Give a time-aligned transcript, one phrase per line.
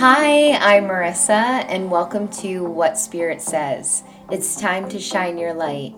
[0.00, 4.04] Hi, I'm Marissa, and welcome to What Spirit Says.
[4.30, 5.92] It's time to shine your light.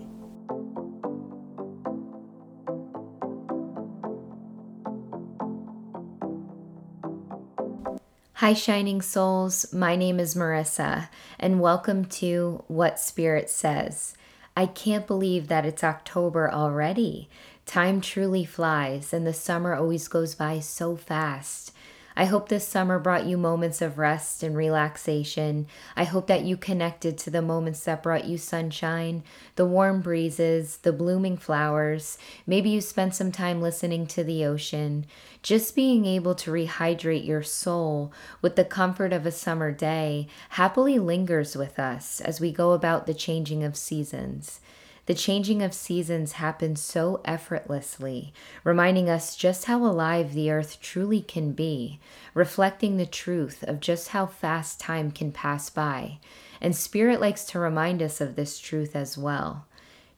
[8.37, 9.71] Hi, Shining Souls.
[9.71, 14.15] My name is Marissa, and welcome to What Spirit Says.
[14.57, 17.29] I can't believe that it's October already.
[17.67, 21.75] Time truly flies, and the summer always goes by so fast.
[22.17, 25.67] I hope this summer brought you moments of rest and relaxation.
[25.97, 29.23] I hope that you connected to the moments that brought you sunshine,
[29.57, 32.19] the warm breezes, the blooming flowers.
[32.47, 35.07] Maybe you spent some time listening to the ocean.
[35.43, 40.99] Just being able to rehydrate your soul with the comfort of a summer day happily
[40.99, 44.61] lingers with us as we go about the changing of seasons.
[45.11, 48.33] The changing of seasons happens so effortlessly,
[48.63, 51.99] reminding us just how alive the earth truly can be,
[52.33, 56.19] reflecting the truth of just how fast time can pass by.
[56.61, 59.67] And Spirit likes to remind us of this truth as well.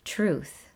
[0.05, 0.67] Truth.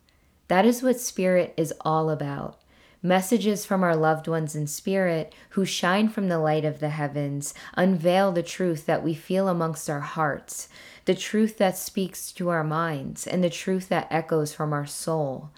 [0.49, 2.59] That is what Spirit is all about.
[3.03, 7.53] Messages from our loved ones in spirit who shine from the light of the heavens
[7.75, 10.69] unveil the truth that we feel amongst our hearts,
[11.07, 15.51] the truth that speaks to our minds, and the truth that echoes from our soul.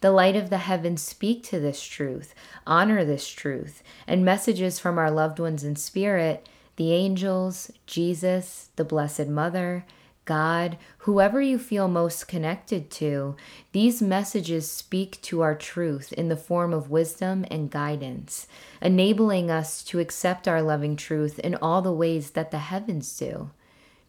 [0.00, 2.34] The light of the heavens speak to this truth,
[2.66, 8.84] honor this truth, and messages from our loved ones in spirit, the angels, Jesus, the
[8.84, 9.84] Blessed Mother,
[10.26, 13.36] God, whoever you feel most connected to,
[13.72, 18.46] these messages speak to our truth in the form of wisdom and guidance,
[18.80, 23.50] enabling us to accept our loving truth in all the ways that the heavens do.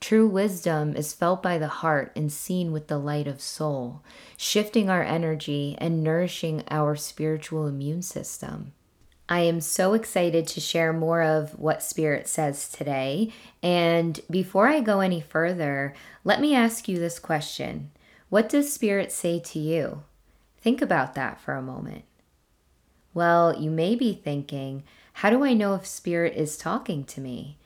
[0.01, 4.01] True wisdom is felt by the heart and seen with the light of soul,
[4.35, 8.73] shifting our energy and nourishing our spiritual immune system.
[9.29, 13.31] I am so excited to share more of what Spirit says today.
[13.61, 15.93] And before I go any further,
[16.23, 17.91] let me ask you this question
[18.29, 20.03] What does Spirit say to you?
[20.59, 22.05] Think about that for a moment.
[23.13, 24.83] Well, you may be thinking,
[25.13, 27.57] How do I know if Spirit is talking to me?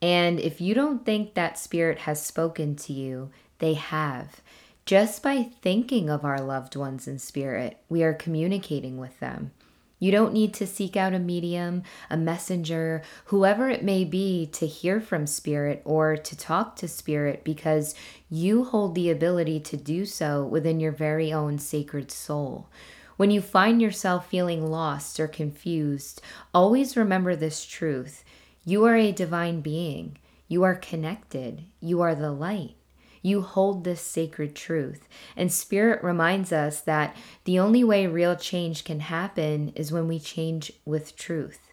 [0.00, 4.40] And if you don't think that Spirit has spoken to you, they have.
[4.86, 9.50] Just by thinking of our loved ones in spirit, we are communicating with them.
[9.98, 14.66] You don't need to seek out a medium, a messenger, whoever it may be, to
[14.66, 17.94] hear from Spirit or to talk to Spirit because
[18.30, 22.68] you hold the ability to do so within your very own sacred soul.
[23.16, 26.22] When you find yourself feeling lost or confused,
[26.54, 28.22] always remember this truth
[28.68, 30.18] you are a divine being.
[30.46, 31.64] You are connected.
[31.80, 32.74] You are the light.
[33.22, 35.08] You hold this sacred truth.
[35.34, 40.18] And Spirit reminds us that the only way real change can happen is when we
[40.18, 41.72] change with truth.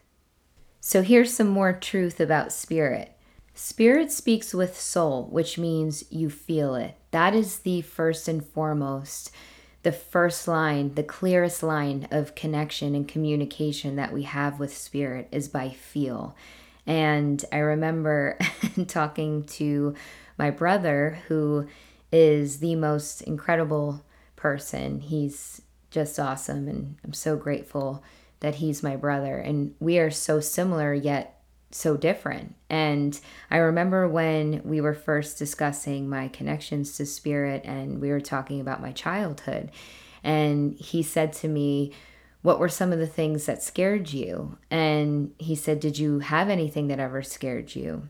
[0.79, 3.12] So here's some more truth about Spirit.
[3.53, 6.95] Spirit speaks with soul, which means you feel it.
[7.12, 9.31] That is the first and foremost,
[9.83, 15.27] the first line, the clearest line of connection and communication that we have with Spirit
[15.33, 16.38] is by feel.
[16.88, 18.38] And I remember
[18.88, 19.96] talking to
[20.38, 21.68] my brother, who
[22.12, 25.00] is the most incredible person.
[25.00, 28.03] He's just awesome, and I'm so grateful
[28.41, 29.38] that he's my brother.
[29.38, 31.41] And we are so similar, yet
[31.72, 32.56] so different.
[32.69, 33.19] And
[33.50, 38.62] I remember when we were first discussing my connections to spirit, and we were talking
[38.62, 39.72] about my childhood.
[40.24, 41.94] And he said to me,
[42.45, 44.59] what were some of the things that scared you?
[44.69, 48.07] And he said, Did you have anything that ever scared you?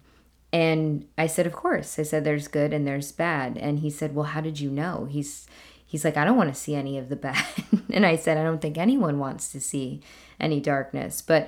[0.51, 1.97] And I said, Of course.
[1.97, 3.57] I said, There's good and there's bad.
[3.57, 5.07] And he said, Well, how did you know?
[5.09, 5.47] He's
[5.85, 7.45] he's like, I don't want to see any of the bad.
[7.93, 10.01] and I said, I don't think anyone wants to see
[10.37, 11.21] any darkness.
[11.21, 11.47] But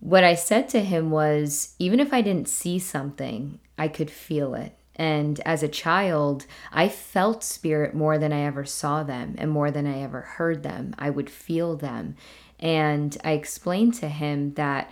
[0.00, 4.56] what I said to him was, even if I didn't see something, I could feel
[4.56, 4.76] it.
[5.00, 9.70] And as a child, I felt spirit more than I ever saw them and more
[9.70, 10.94] than I ever heard them.
[10.98, 12.16] I would feel them.
[12.58, 14.90] And I explained to him that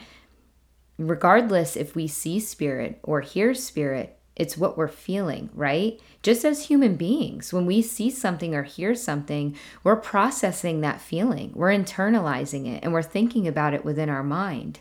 [0.97, 6.01] regardless if we see spirit or hear spirit, it's what we're feeling, right?
[6.23, 11.53] Just as human beings, when we see something or hear something, we're processing that feeling,
[11.55, 14.79] we're internalizing it, and we're thinking about it within our mind.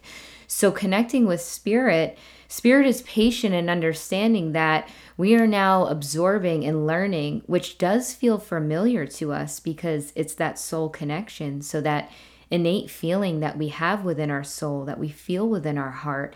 [0.47, 2.17] So, connecting with spirit,
[2.47, 4.87] spirit is patient and understanding that
[5.17, 10.59] we are now absorbing and learning, which does feel familiar to us because it's that
[10.59, 11.61] soul connection.
[11.61, 12.11] So, that
[12.49, 16.35] innate feeling that we have within our soul, that we feel within our heart,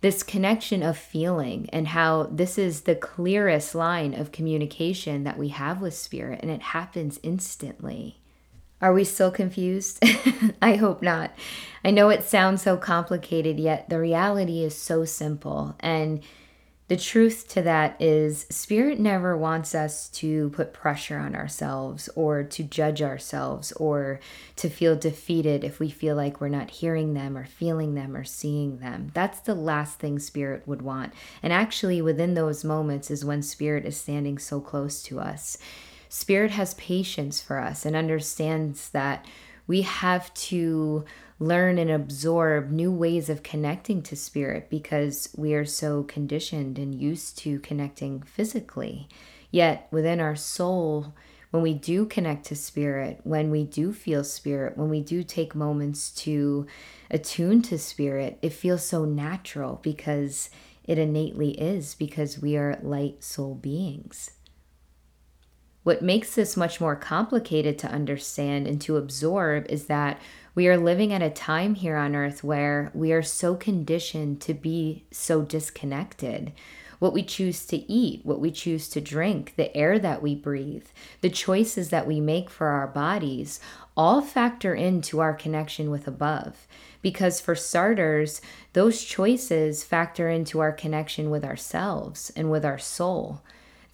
[0.00, 5.48] this connection of feeling, and how this is the clearest line of communication that we
[5.48, 8.18] have with spirit, and it happens instantly.
[8.82, 10.02] Are we still confused?
[10.62, 11.32] I hope not.
[11.82, 15.74] I know it sounds so complicated, yet the reality is so simple.
[15.80, 16.22] And
[16.88, 22.44] the truth to that is, Spirit never wants us to put pressure on ourselves or
[22.44, 24.20] to judge ourselves or
[24.54, 28.22] to feel defeated if we feel like we're not hearing them or feeling them or
[28.22, 29.10] seeing them.
[29.14, 31.12] That's the last thing Spirit would want.
[31.42, 35.58] And actually, within those moments is when Spirit is standing so close to us.
[36.08, 39.26] Spirit has patience for us and understands that
[39.66, 41.04] we have to
[41.38, 46.94] learn and absorb new ways of connecting to spirit because we are so conditioned and
[46.94, 49.08] used to connecting physically.
[49.50, 51.14] Yet within our soul,
[51.50, 55.54] when we do connect to spirit, when we do feel spirit, when we do take
[55.54, 56.66] moments to
[57.10, 60.50] attune to spirit, it feels so natural because
[60.84, 64.30] it innately is, because we are light soul beings.
[65.82, 70.20] What makes this much more complicated to understand and to absorb is that
[70.56, 74.54] we are living at a time here on earth where we are so conditioned to
[74.54, 76.50] be so disconnected.
[76.98, 80.86] What we choose to eat, what we choose to drink, the air that we breathe,
[81.20, 83.60] the choices that we make for our bodies
[83.98, 86.66] all factor into our connection with above.
[87.02, 88.40] Because for starters,
[88.72, 93.42] those choices factor into our connection with ourselves and with our soul.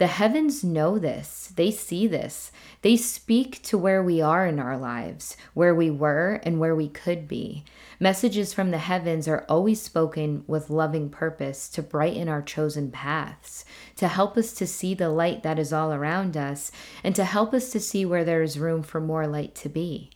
[0.03, 2.51] The heavens know this, they see this.
[2.81, 6.89] They speak to where we are in our lives, where we were, and where we
[6.89, 7.65] could be.
[8.01, 13.65] Messages from the heavens are always spoken with loving purpose to brighten our chosen paths,
[13.95, 16.73] to help us to see the light that is all around us,
[17.05, 20.11] and to help us to see where there is room for more light to be.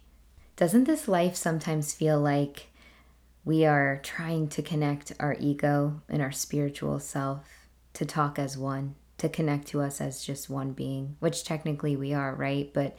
[0.56, 2.70] Doesn't this life sometimes feel like
[3.44, 7.46] we are trying to connect our ego and our spiritual self
[7.92, 8.96] to talk as one?
[9.18, 12.70] To connect to us as just one being, which technically we are, right?
[12.72, 12.96] But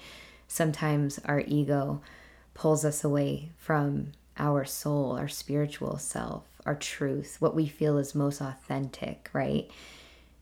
[0.48, 2.02] sometimes our ego
[2.54, 8.16] pulls us away from our soul, our spiritual self, our truth, what we feel is
[8.16, 9.70] most authentic, right?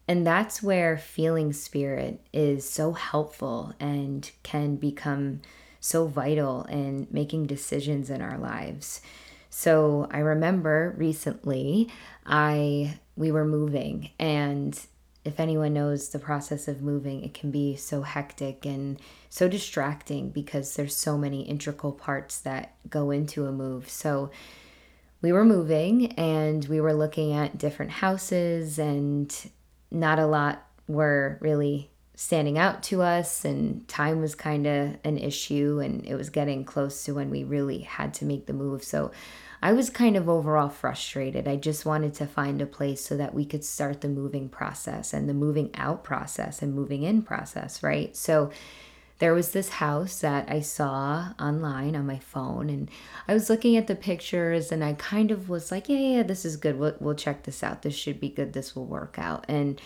[0.07, 5.41] And that's where feeling spirit is so helpful and can become
[5.79, 9.01] so vital in making decisions in our lives.
[9.49, 11.89] So I remember recently
[12.25, 14.77] I we were moving and
[15.25, 20.29] if anyone knows the process of moving, it can be so hectic and so distracting
[20.29, 23.89] because there's so many integral parts that go into a move.
[23.89, 24.29] So
[25.21, 29.35] we were moving and we were looking at different houses and
[29.89, 35.17] not a lot were really standing out to us and time was kind of an
[35.17, 38.83] issue and it was getting close to when we really had to make the move.
[38.83, 39.11] So
[39.65, 41.47] I was kind of overall frustrated.
[41.47, 45.11] I just wanted to find a place so that we could start the moving process
[45.11, 48.15] and the moving out process and moving in process, right?
[48.15, 48.51] So
[49.17, 52.91] there was this house that I saw online on my phone and
[53.27, 56.45] I was looking at the pictures and I kind of was like, yeah, yeah, this
[56.45, 56.77] is good.
[56.77, 57.81] We'll, we'll check this out.
[57.81, 58.53] This should be good.
[58.53, 59.45] This will work out.
[59.47, 59.81] And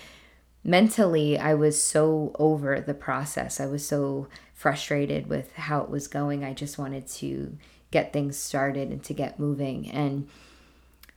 [0.61, 3.61] mentally, I was so over the process.
[3.61, 6.43] I was so frustrated with how it was going.
[6.43, 7.57] I just wanted to
[7.91, 9.89] get things started and to get moving.
[9.89, 10.27] And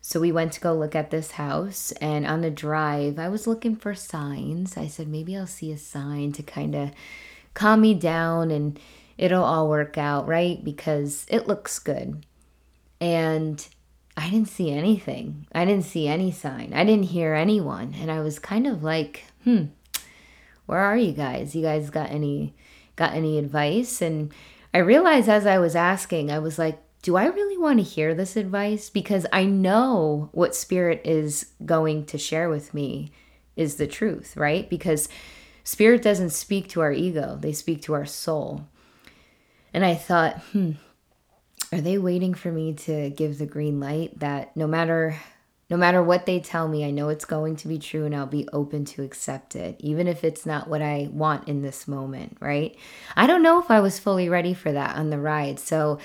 [0.01, 1.93] so we went to go look at this house.
[1.93, 4.77] And on the drive, I was looking for signs.
[4.77, 6.91] I said, maybe I'll see a sign to kind of
[7.55, 8.79] calm me down and
[9.17, 10.63] it'll all work out, right?
[10.63, 12.27] Because it looks good.
[13.01, 13.67] And
[14.17, 15.47] I didn't see anything.
[15.53, 16.73] I didn't see any sign.
[16.75, 17.95] I didn't hear anyone.
[17.99, 19.65] And I was kind of like, hmm,
[20.67, 21.55] where are you guys?
[21.55, 22.55] You guys got any
[22.97, 24.03] got any advice?
[24.03, 24.33] And
[24.75, 28.15] I realized as I was asking, I was like, do I really want to hear
[28.15, 28.89] this advice?
[28.89, 33.11] Because I know what spirit is going to share with me
[33.57, 34.71] is the truth, right?
[34.71, 35.09] Because
[35.65, 38.67] spirit doesn't speak to our ego, they speak to our soul.
[39.75, 40.73] And I thought, hmm,
[41.73, 45.17] are they waiting for me to give the green light that no matter
[45.73, 48.27] no matter what they tell me, I know it's going to be true and I'll
[48.27, 52.37] be open to accept it, even if it's not what I want in this moment,
[52.41, 52.77] right?
[53.17, 55.59] I don't know if I was fully ready for that on the ride.
[55.59, 55.99] So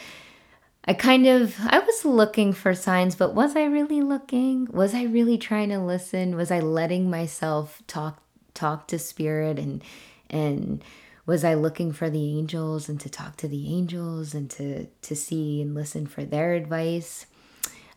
[0.86, 4.70] I kind of I was looking for signs, but was I really looking?
[4.72, 6.38] Was I really trying to listen?
[6.38, 9.84] Was I letting myself talk talk to spirit and
[10.30, 10.82] and
[11.26, 15.14] was I looking for the angels and to talk to the angels and to to
[15.14, 17.26] see and listen for their advice?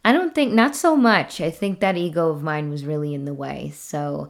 [0.05, 1.41] I don't think, not so much.
[1.41, 3.71] I think that ego of mine was really in the way.
[3.75, 4.29] So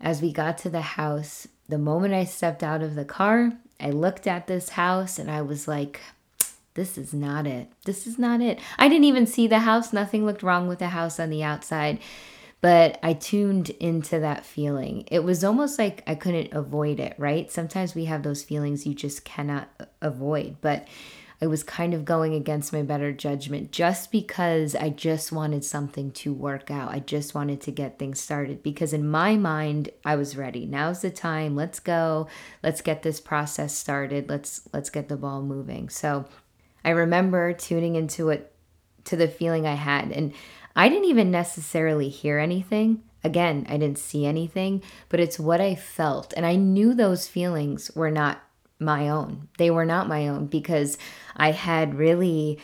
[0.00, 3.90] as we got to the house, the moment I stepped out of the car, I
[3.90, 6.00] looked at this house and I was like,
[6.74, 7.68] this is not it.
[7.84, 8.60] This is not it.
[8.78, 9.92] I didn't even see the house.
[9.92, 11.98] Nothing looked wrong with the house on the outside.
[12.60, 15.04] But I tuned into that feeling.
[15.10, 17.50] It was almost like I couldn't avoid it, right?
[17.50, 19.68] Sometimes we have those feelings you just cannot
[20.00, 20.56] avoid.
[20.60, 20.86] But
[21.40, 26.10] I was kind of going against my better judgment just because I just wanted something
[26.12, 26.90] to work out.
[26.90, 30.66] I just wanted to get things started because in my mind I was ready.
[30.66, 31.54] Now's the time.
[31.54, 32.26] Let's go.
[32.62, 34.28] Let's get this process started.
[34.28, 35.88] Let's let's get the ball moving.
[35.88, 36.24] So
[36.84, 38.52] I remember tuning into it
[39.04, 40.34] to the feeling I had and
[40.74, 43.02] I didn't even necessarily hear anything.
[43.22, 46.32] Again, I didn't see anything, but it's what I felt.
[46.36, 48.40] And I knew those feelings were not
[48.78, 49.48] my own.
[49.58, 50.98] They were not my own because
[51.36, 52.58] I had really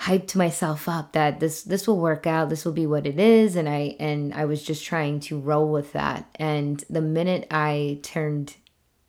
[0.00, 3.54] hyped myself up that this this will work out this will be what it is
[3.54, 6.28] and i and i was just trying to roll with that.
[6.36, 8.56] And the minute i turned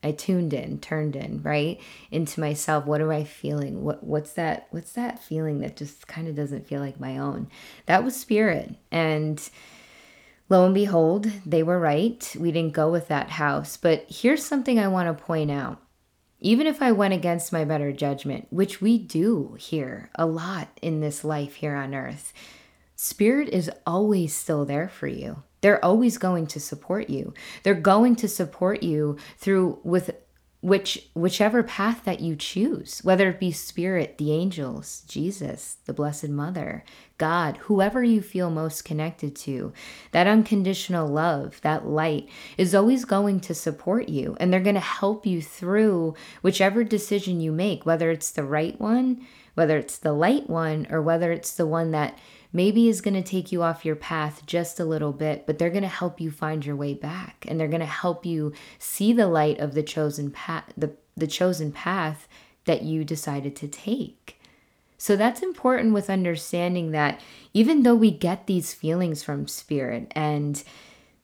[0.04, 3.84] i tuned in turned in right into myself what am i feeling?
[3.84, 7.50] What what's that what's that feeling that just kind of doesn't feel like my own?
[7.88, 8.76] That was spirit.
[8.92, 9.42] And
[10.50, 12.36] lo and behold they were right.
[12.40, 13.76] We didn't go with that house.
[13.76, 15.82] But here's something i want to point out
[16.46, 21.00] even if I went against my better judgment, which we do here a lot in
[21.00, 22.34] this life here on earth,
[22.96, 25.42] Spirit is always still there for you.
[25.62, 27.34] They're always going to support you.
[27.64, 30.12] They're going to support you through with
[30.66, 36.28] which whichever path that you choose whether it be spirit the angels jesus the blessed
[36.28, 36.84] mother
[37.20, 39.72] god whoever you feel most connected to
[40.12, 44.82] that unconditional love that light is always going to support you and they're going to
[44.82, 50.14] help you through whichever decision you make whether it's the right one whether it's the
[50.14, 52.18] light one or whether it's the one that
[52.56, 55.70] maybe is going to take you off your path just a little bit, but they're
[55.70, 59.14] going to help you find your way back and they're going to help you see
[59.14, 62.28] the light of the chosen path, the, the chosen path
[62.64, 64.40] that you decided to take.
[64.98, 67.20] So that's important with understanding that
[67.54, 70.64] even though we get these feelings from spirit and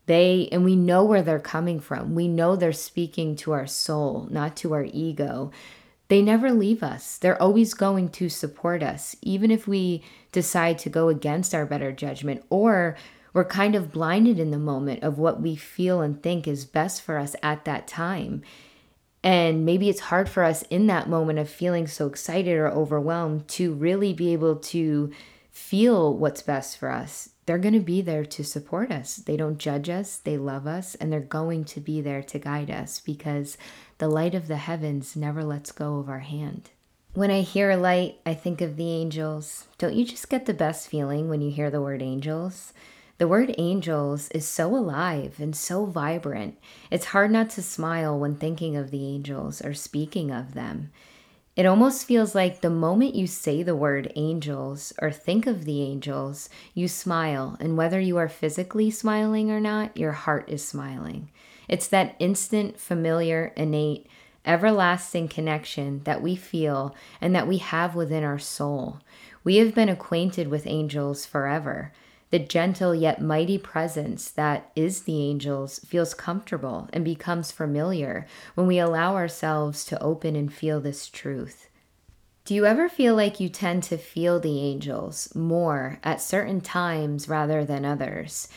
[0.08, 2.16] they and we know where they're coming from.
[2.16, 5.52] We know they're speaking to our soul, not to our ego.
[6.12, 7.18] They never leave us.
[7.18, 10.04] They're always going to support us, even if we
[10.34, 12.98] decide to go against our better judgment or
[13.32, 17.02] we're kind of blinded in the moment of what we feel and think is best
[17.02, 18.42] for us at that time.
[19.24, 23.48] And maybe it's hard for us in that moment of feeling so excited or overwhelmed
[23.48, 25.12] to really be able to
[25.52, 27.30] feel what's best for us.
[27.46, 29.18] They're going to be there to support us.
[29.18, 32.72] They don't judge us, they love us, and they're going to be there to guide
[32.72, 33.58] us because
[33.98, 36.70] the light of the heavens never lets go of our hand.
[37.14, 39.68] When I hear light, I think of the angels.
[39.78, 42.72] Don't you just get the best feeling when you hear the word angels?
[43.18, 46.58] The word angels is so alive and so vibrant.
[46.90, 50.92] It's hard not to smile when thinking of the angels or speaking of them.
[51.56, 55.82] It almost feels like the moment you say the word angels or think of the
[55.82, 61.30] angels, you smile, and whether you are physically smiling or not, your heart is smiling.
[61.68, 64.08] It's that instant, familiar, innate,
[64.46, 69.00] everlasting connection that we feel and that we have within our soul.
[69.44, 71.92] We have been acquainted with angels forever.
[72.32, 78.68] The gentle yet mighty presence that is the angels feels comfortable and becomes familiar when
[78.68, 81.68] we allow ourselves to open and feel this truth.
[82.46, 87.28] Do you ever feel like you tend to feel the angels more at certain times
[87.28, 88.48] rather than others?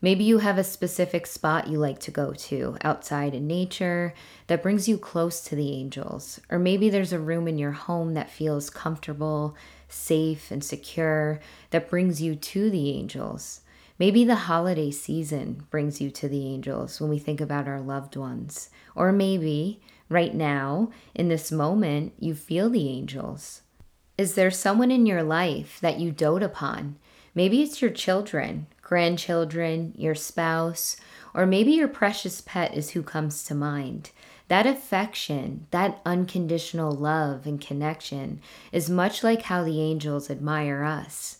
[0.00, 4.14] Maybe you have a specific spot you like to go to outside in nature
[4.46, 6.40] that brings you close to the angels.
[6.50, 9.56] Or maybe there's a room in your home that feels comfortable,
[9.94, 13.60] safe, and secure that brings you to the angels.
[13.98, 18.16] Maybe the holiday season brings you to the angels when we think about our loved
[18.16, 18.68] ones.
[18.96, 23.62] Or maybe right now, in this moment, you feel the angels.
[24.18, 26.96] Is there someone in your life that you dote upon?
[27.34, 30.96] Maybe it's your children, grandchildren, your spouse,
[31.32, 34.10] or maybe your precious pet is who comes to mind.
[34.48, 38.40] That affection, that unconditional love and connection
[38.72, 41.38] is much like how the angels admire us.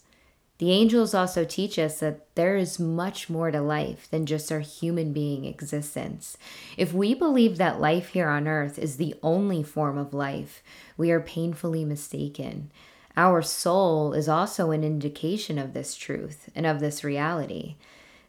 [0.59, 4.61] The angels also teach us that there is much more to life than just our
[4.61, 6.39] human being existence.
[6.77, 10.63] If we believe that life here on earth is the only form of life,
[10.97, 12.71] we are painfully mistaken.
[13.17, 17.75] Our soul is also an indication of this truth and of this reality.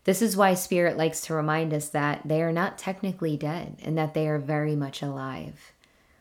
[0.06, 3.98] This is why Spirit likes to remind us that they are not technically dead and
[3.98, 5.74] that they are very much alive.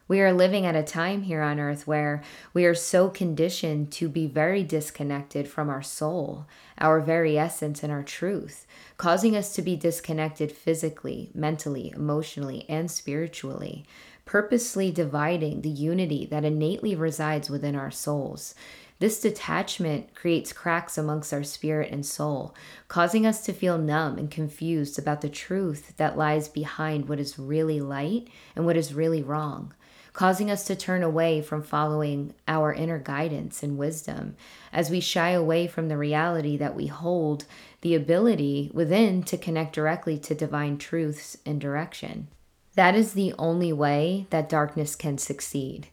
[0.06, 2.22] We are living at a time here on earth where
[2.52, 6.46] we are so conditioned to be very disconnected from our soul,
[6.78, 8.66] our very essence, and our truth,
[8.98, 13.86] causing us to be disconnected physically, mentally, emotionally, and spiritually
[14.24, 18.54] purposely dividing the unity that innately resides within our souls.
[19.00, 22.54] This detachment creates cracks amongst our spirit and soul,
[22.86, 27.38] causing us to feel numb and confused about the truth that lies behind what is
[27.38, 29.74] really light and what is really wrong,
[30.12, 34.36] causing us to turn away from following our inner guidance and wisdom
[34.72, 37.46] as we shy away from the reality that we hold
[37.80, 42.28] the ability within to connect directly to divine truths and direction.
[42.74, 45.88] That is the only way that darkness can succeed.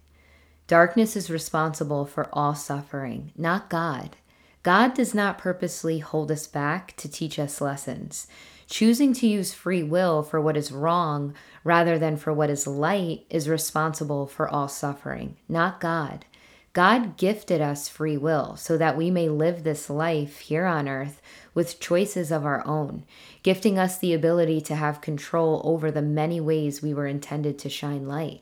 [0.72, 4.16] Darkness is responsible for all suffering, not God.
[4.64, 8.26] God does not purposely hold us back to teach us lessons.
[8.70, 11.36] Choosing to use free will for what is wrong
[11.66, 16.24] rather than for what is light is responsible for all suffering, not God.
[16.72, 21.22] God gifted us free will so that we may live this life here on earth
[21.54, 23.04] with choices of our own,
[23.44, 27.70] gifting us the ability to have control over the many ways we were intended to
[27.70, 28.42] shine light.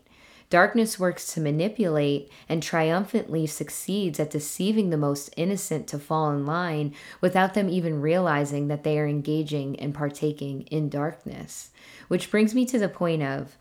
[0.50, 6.46] Darkness works to manipulate and triumphantly succeeds at deceiving the most innocent to fall in
[6.46, 11.70] line without them even realizing that they are engaging and partaking in darkness.
[12.08, 13.58] Which brings me to the point of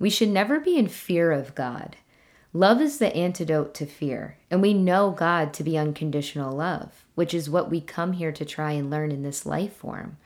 [0.00, 1.96] we should never be in fear of God.
[2.52, 7.32] Love is the antidote to fear, and we know God to be unconditional love, which
[7.32, 10.16] is what we come here to try and learn in this life form.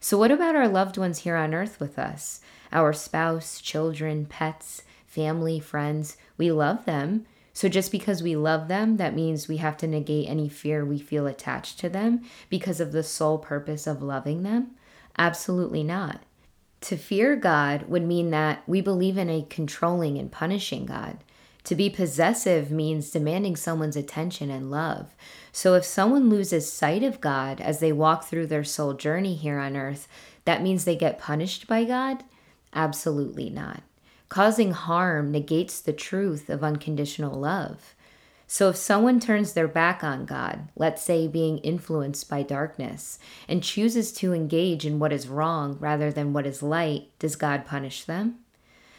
[0.00, 2.40] So, what about our loved ones here on earth with us?
[2.72, 4.82] Our spouse, children, pets?
[5.08, 6.16] Family, friends.
[6.36, 7.26] We love them.
[7.52, 11.00] So just because we love them, that means we have to negate any fear we
[11.00, 14.72] feel attached to them because of the sole purpose of loving them?
[15.18, 16.20] Absolutely not.
[16.82, 21.18] To fear God would mean that we believe in a controlling and punishing God.
[21.64, 25.16] To be possessive means demanding someone's attention and love.
[25.50, 29.58] So if someone loses sight of God as they walk through their soul journey here
[29.58, 30.06] on earth,
[30.44, 32.22] that means they get punished by God?
[32.72, 33.82] Absolutely not.
[34.28, 37.94] Causing harm negates the truth of unconditional love.
[38.46, 43.62] So if someone turns their back on God, let's say being influenced by darkness, and
[43.62, 48.04] chooses to engage in what is wrong rather than what is light, does God punish
[48.04, 48.36] them?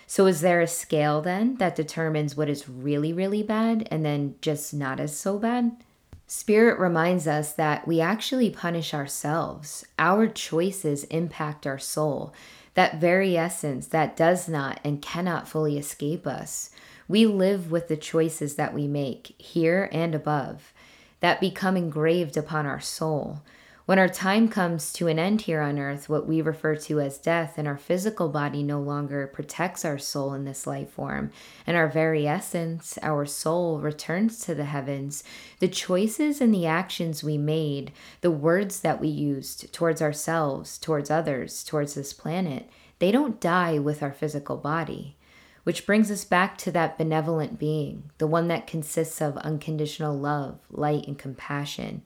[0.06, 4.36] So is there a scale then that determines what is really, really bad and then
[4.42, 5.84] just not as so bad?
[6.26, 9.84] Spirit reminds us that we actually punish ourselves.
[9.98, 12.34] Our choices impact our soul,
[12.80, 16.70] that very essence that does not and cannot fully escape us.
[17.10, 20.72] We live with the choices that we make, here and above,
[21.20, 23.42] that become engraved upon our soul.
[23.90, 27.18] When our time comes to an end here on earth, what we refer to as
[27.18, 31.32] death, and our physical body no longer protects our soul in this life form,
[31.66, 35.24] and our very essence, our soul, returns to the heavens,
[35.58, 41.10] the choices and the actions we made, the words that we used towards ourselves, towards
[41.10, 45.18] others, towards this planet, they don't die with our physical body.
[45.64, 50.60] Which brings us back to that benevolent being, the one that consists of unconditional love,
[50.70, 52.04] light, and compassion,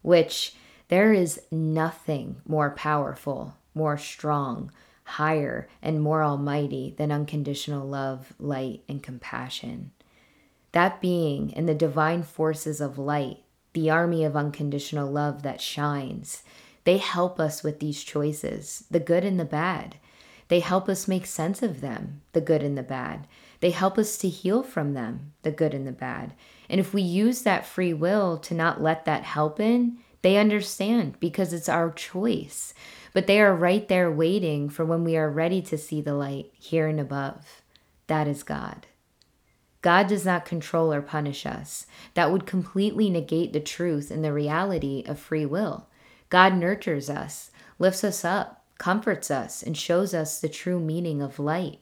[0.00, 0.54] which
[0.88, 4.70] there is nothing more powerful, more strong,
[5.04, 9.90] higher, and more almighty than unconditional love, light, and compassion.
[10.72, 13.38] That being and the divine forces of light,
[13.72, 16.42] the army of unconditional love that shines,
[16.84, 19.96] they help us with these choices, the good and the bad.
[20.48, 23.26] They help us make sense of them, the good and the bad.
[23.60, 26.34] They help us to heal from them, the good and the bad.
[26.68, 31.20] And if we use that free will to not let that help in, they understand
[31.20, 32.74] because it's our choice,
[33.12, 36.50] but they are right there waiting for when we are ready to see the light
[36.52, 37.62] here and above.
[38.08, 38.88] That is God.
[39.82, 41.86] God does not control or punish us.
[42.14, 45.86] That would completely negate the truth and the reality of free will.
[46.28, 51.38] God nurtures us, lifts us up, comforts us, and shows us the true meaning of
[51.38, 51.78] light.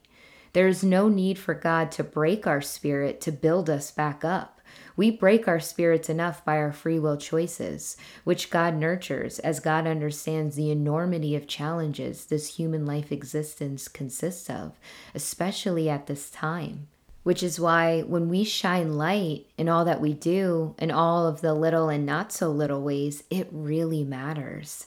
[0.53, 4.54] There is no need for God to break our spirit to build us back up.
[4.97, 9.87] We break our spirits enough by our free will choices, which God nurtures as God
[9.87, 14.79] understands the enormity of challenges this human life existence consists of,
[15.15, 16.87] especially at this time.
[17.25, 21.41] Which is why when we shine light in all that we do, in all of
[21.41, 24.87] the little and not so little ways, it really matters.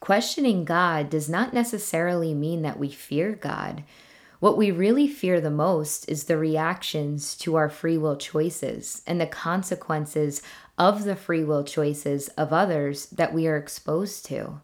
[0.00, 3.84] Questioning God does not necessarily mean that we fear God.
[4.44, 9.18] What we really fear the most is the reactions to our free will choices and
[9.18, 10.42] the consequences
[10.76, 14.60] of the free will choices of others that we are exposed to.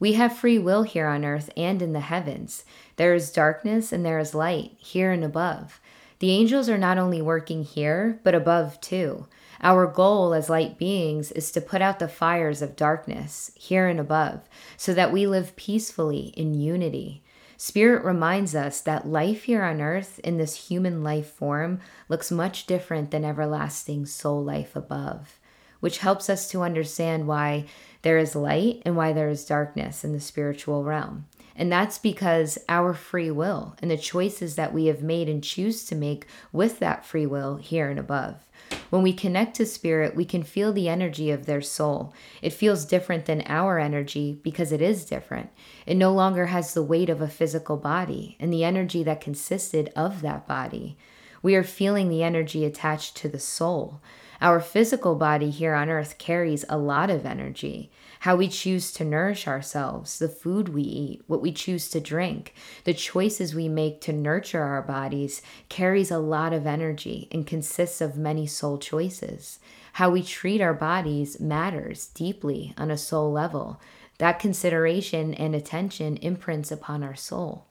[0.00, 2.64] We have free will here on earth and in the heavens.
[2.96, 5.80] There is darkness and there is light here and above.
[6.18, 9.28] The angels are not only working here, but above too.
[9.62, 14.00] Our goal as light beings is to put out the fires of darkness here and
[14.00, 17.22] above so that we live peacefully in unity.
[17.56, 22.66] Spirit reminds us that life here on earth in this human life form looks much
[22.66, 25.38] different than everlasting soul life above,
[25.80, 27.64] which helps us to understand why
[28.02, 31.26] there is light and why there is darkness in the spiritual realm.
[31.56, 35.84] And that's because our free will and the choices that we have made and choose
[35.86, 38.48] to make with that free will here and above.
[38.90, 42.14] When we connect to spirit, we can feel the energy of their soul.
[42.42, 45.50] It feels different than our energy because it is different.
[45.84, 49.90] It no longer has the weight of a physical body and the energy that consisted
[49.96, 50.96] of that body.
[51.42, 54.00] We are feeling the energy attached to the soul.
[54.40, 57.90] Our physical body here on earth carries a lot of energy.
[58.24, 62.54] How we choose to nourish ourselves, the food we eat, what we choose to drink,
[62.84, 68.00] the choices we make to nurture our bodies carries a lot of energy and consists
[68.00, 69.58] of many soul choices.
[69.92, 73.78] How we treat our bodies matters deeply on a soul level.
[74.16, 77.66] That consideration and attention imprints upon our soul.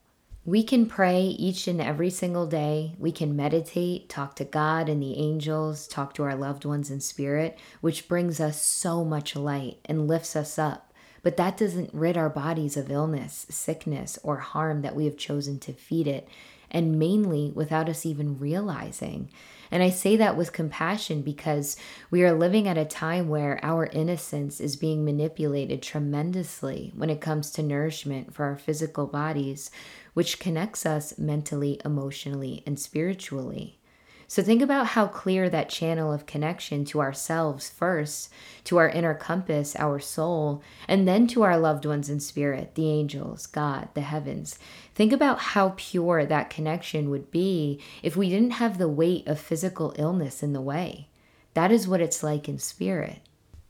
[0.46, 2.96] We can pray each and every single day.
[3.00, 7.00] We can meditate, talk to God and the angels, talk to our loved ones in
[7.00, 10.93] spirit, which brings us so much light and lifts us up.
[11.24, 15.58] But that doesn't rid our bodies of illness, sickness, or harm that we have chosen
[15.60, 16.28] to feed it,
[16.70, 19.30] and mainly without us even realizing.
[19.72, 21.78] And I say that with compassion because
[22.12, 27.22] we are living at a time where our innocence is being manipulated tremendously when it
[27.22, 29.72] comes to nourishment for our physical bodies,
[30.14, 33.80] which connects us mentally, emotionally, and spiritually.
[34.28, 38.30] So think about how clear that channel of connection to ourselves first,
[38.66, 42.90] to our inner compass, our soul, and then to our loved ones in spirit, the
[42.90, 44.58] angels, God, the heavens.
[44.96, 49.40] Think about how pure that connection would be if we didn't have the weight of
[49.40, 51.08] physical illness in the way.
[51.54, 53.20] That is what it's like in spirit.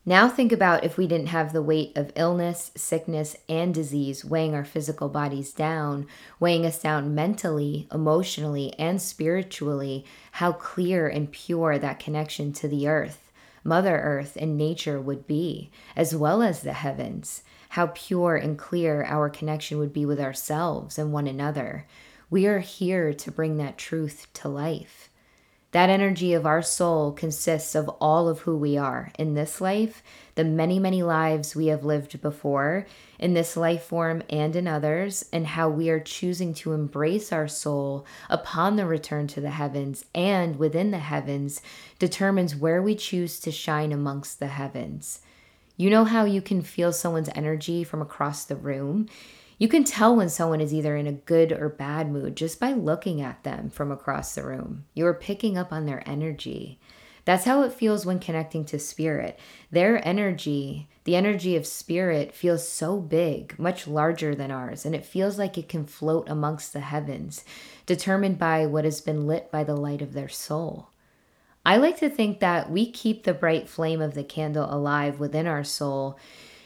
[0.06, 4.54] Now think about if we didn't have the weight of illness, sickness, and disease weighing
[4.54, 6.08] our physical bodies down,
[6.42, 12.86] weighing us down mentally, emotionally, and spiritually, how clear and pure that connection to the
[12.86, 13.32] earth,
[13.64, 17.44] Mother Earth, and nature would be, as well as the heavens.
[17.70, 21.88] How pure and clear our connection would be with ourselves and one another.
[22.30, 25.10] We are here to bring that truth to life.
[25.74, 30.04] That energy of our soul consists of all of who we are in this life,
[30.36, 32.86] the many, many lives we have lived before,
[33.18, 37.48] in this life form and in others, and how we are choosing to embrace our
[37.48, 41.60] soul upon the return to the heavens and within the heavens
[41.98, 45.22] determines where we choose to shine amongst the heavens.
[45.76, 49.10] You know how you can feel someone's energy from across the room?
[49.64, 52.74] You can tell when someone is either in a good or bad mood just by
[52.74, 54.84] looking at them from across the room.
[54.94, 56.82] You are picking up on their energy.
[57.24, 59.40] That's how it feels when connecting to spirit.
[59.72, 65.06] Their energy, the energy of spirit, feels so big, much larger than ours, and it
[65.06, 67.46] feels like it can float amongst the heavens,
[67.86, 70.90] determined by what has been lit by the light of their soul.
[71.66, 75.48] I like to think that we keep the bright flame of the candle alive within
[75.48, 76.20] our soul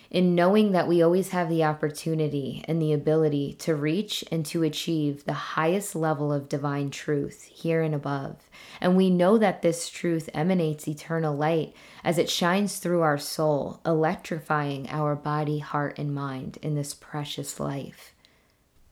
[0.09, 4.63] in knowing that we always have the opportunity and the ability to reach and to
[4.63, 8.49] achieve the highest level of divine truth here and above.
[8.79, 13.81] And we know that this truth emanates eternal light as it shines through our soul,
[13.85, 18.13] electrifying our body, heart, and mind in this precious life.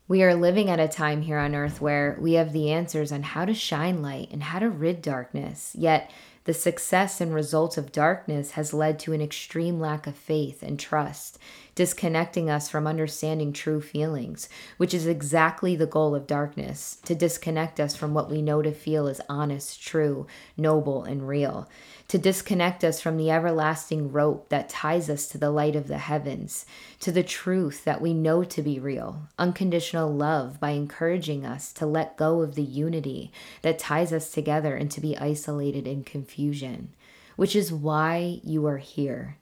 [0.08, 3.24] We are living at a time here on earth where we have the answers on
[3.24, 6.12] how to shine light and how to rid darkness, yet
[6.46, 10.80] the success and results of darkness has led to an extreme lack of faith and
[10.80, 11.38] trust,
[11.76, 17.80] disconnecting us from understanding true feelings, which is exactly the goal of darkness to disconnect
[17.80, 20.26] us from what we know to feel is honest, true,
[20.58, 21.70] noble, and real
[22.08, 25.98] to disconnect us from the everlasting rope that ties us to the light of the
[25.98, 26.66] heavens,
[27.00, 31.86] to the truth that we know to be real, unconditional love by encouraging us to
[31.86, 33.32] let go of the unity
[33.64, 36.94] that ties us together and to be isolated in confusion,
[37.36, 39.38] which is why you are here.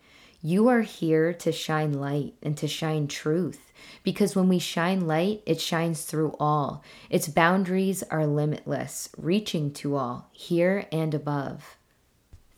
[0.46, 3.72] You are here to shine light and to shine truth.
[4.04, 6.84] Because when we shine light, it shines through all.
[7.10, 11.78] Its boundaries are limitless, reaching to all, here and above.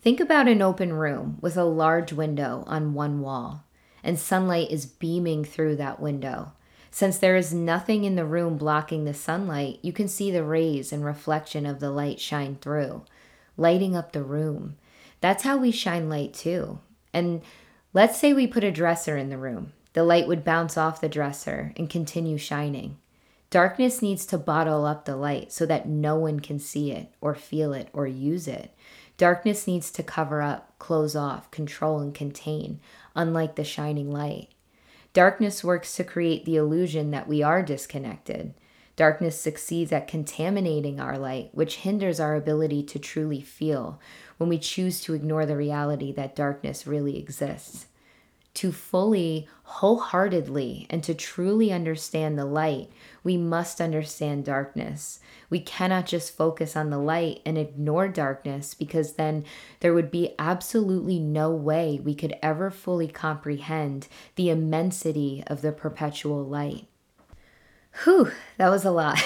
[0.00, 3.62] Think about an open room with a large window on one wall,
[4.02, 6.54] and sunlight is beaming through that window.
[6.90, 10.92] Since there is nothing in the room blocking the sunlight, you can see the rays
[10.92, 13.04] and reflection of the light shine through,
[13.56, 14.76] lighting up the room.
[15.20, 16.80] That's how we shine light too.
[17.12, 17.42] And
[17.96, 19.72] let's say we put a dresser in the room.
[19.94, 22.98] The light would bounce off the dresser and continue shining.
[23.48, 27.34] Darkness needs to bottle up the light so that no one can see it or
[27.34, 28.74] feel it or use it.
[29.16, 32.80] Darkness needs to cover up, close off, control, and contain,
[33.14, 34.50] unlike the shining light.
[35.14, 38.52] Darkness works to create the illusion that we are disconnected.
[38.96, 44.00] Darkness succeeds at contaminating our light, which hinders our ability to truly feel
[44.38, 47.86] when we choose to ignore the reality that darkness really exists.
[48.56, 52.90] to fully, wholeheartedly, and to truly understand the light,
[53.22, 55.20] we must understand darkness.
[55.50, 59.44] We cannot just focus on the light and ignore darkness because then
[59.80, 65.72] there would be absolutely no way we could ever fully comprehend the immensity of the
[65.72, 66.86] perpetual light.
[68.04, 69.18] Whew, that was a lot.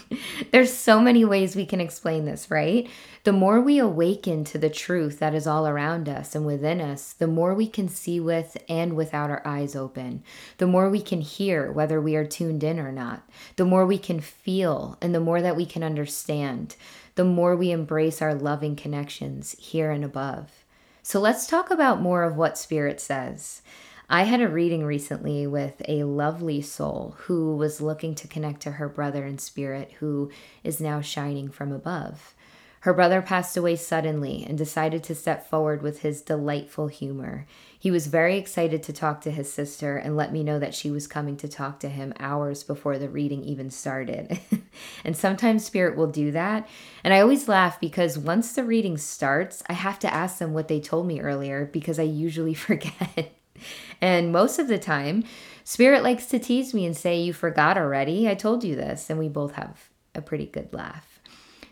[0.50, 2.88] There's so many ways we can explain this, right?
[3.24, 7.12] The more we awaken to the truth that is all around us and within us,
[7.12, 10.22] the more we can see with and without our eyes open.
[10.56, 13.28] The more we can hear, whether we are tuned in or not.
[13.56, 16.76] The more we can feel, and the more that we can understand.
[17.14, 20.64] The more we embrace our loving connections here and above.
[21.02, 23.62] So let's talk about more of what Spirit says.
[24.10, 28.72] I had a reading recently with a lovely soul who was looking to connect to
[28.72, 30.30] her brother in spirit who
[30.64, 32.34] is now shining from above.
[32.80, 37.46] Her brother passed away suddenly and decided to step forward with his delightful humor.
[37.78, 40.90] He was very excited to talk to his sister and let me know that she
[40.90, 44.40] was coming to talk to him hours before the reading even started.
[45.04, 46.66] and sometimes spirit will do that.
[47.04, 50.68] And I always laugh because once the reading starts, I have to ask them what
[50.68, 53.37] they told me earlier because I usually forget.
[54.00, 55.24] And most of the time,
[55.68, 58.26] Spirit likes to tease me and say, You forgot already.
[58.26, 59.10] I told you this.
[59.10, 61.20] And we both have a pretty good laugh.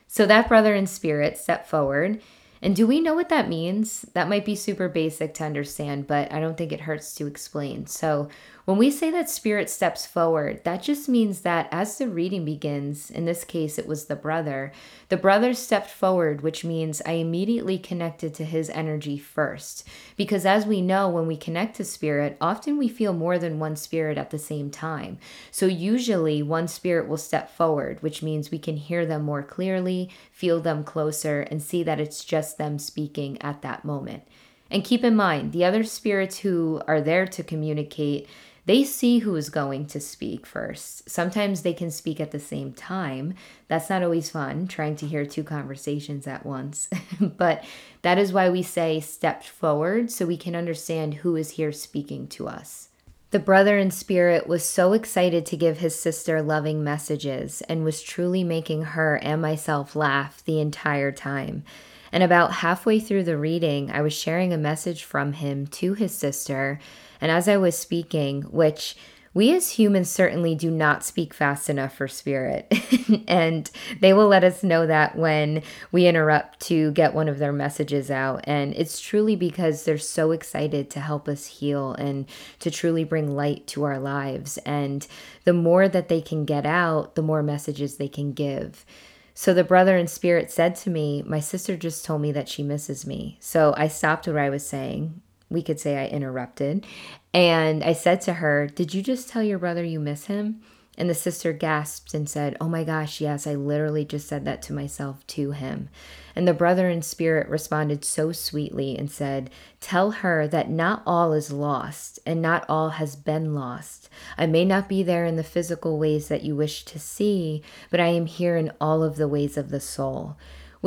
[0.06, 2.20] So that brother in spirit stepped forward.
[2.60, 4.02] And do we know what that means?
[4.12, 7.86] That might be super basic to understand, but I don't think it hurts to explain.
[7.86, 8.28] So,
[8.66, 13.12] when we say that spirit steps forward, that just means that as the reading begins,
[13.12, 14.72] in this case it was the brother,
[15.08, 19.86] the brother stepped forward, which means I immediately connected to his energy first.
[20.16, 23.76] Because as we know, when we connect to spirit, often we feel more than one
[23.76, 25.18] spirit at the same time.
[25.52, 30.10] So usually one spirit will step forward, which means we can hear them more clearly,
[30.32, 34.24] feel them closer, and see that it's just them speaking at that moment.
[34.72, 38.28] And keep in mind, the other spirits who are there to communicate
[38.66, 41.08] they see who is going to speak first.
[41.08, 43.34] Sometimes they can speak at the same time.
[43.68, 46.88] That's not always fun, trying to hear two conversations at once.
[47.20, 47.64] but
[48.02, 52.26] that is why we say step forward so we can understand who is here speaking
[52.28, 52.88] to us.
[53.30, 58.02] The brother in spirit was so excited to give his sister loving messages and was
[58.02, 61.64] truly making her and myself laugh the entire time.
[62.12, 66.16] And about halfway through the reading, I was sharing a message from him to his
[66.16, 66.80] sister
[67.20, 68.96] and as I was speaking, which
[69.36, 72.72] we as humans certainly do not speak fast enough for spirit.
[73.28, 77.52] and they will let us know that when we interrupt to get one of their
[77.52, 78.40] messages out.
[78.44, 82.24] And it's truly because they're so excited to help us heal and
[82.60, 84.56] to truly bring light to our lives.
[84.64, 85.06] And
[85.44, 88.86] the more that they can get out, the more messages they can give.
[89.34, 92.62] So the brother in spirit said to me, My sister just told me that she
[92.62, 93.36] misses me.
[93.38, 96.86] So I stopped what I was saying we could say I interrupted.
[97.32, 100.62] And I said to her, Did you just tell your brother you miss him?
[100.98, 104.62] And the sister gasped and said, Oh my gosh, yes, I literally just said that
[104.62, 105.90] to myself to him.
[106.34, 111.34] And the brother in spirit responded so sweetly and said, Tell her that not all
[111.34, 114.08] is lost and not all has been lost.
[114.38, 118.00] I may not be there in the physical ways that you wish to see, but
[118.00, 120.36] I am here in all of the ways of the soul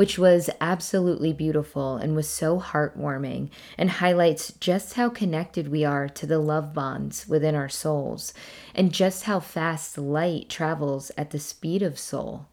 [0.00, 6.08] which was absolutely beautiful and was so heartwarming and highlights just how connected we are
[6.08, 8.32] to the love bonds within our souls
[8.74, 12.46] and just how fast light travels at the speed of soul.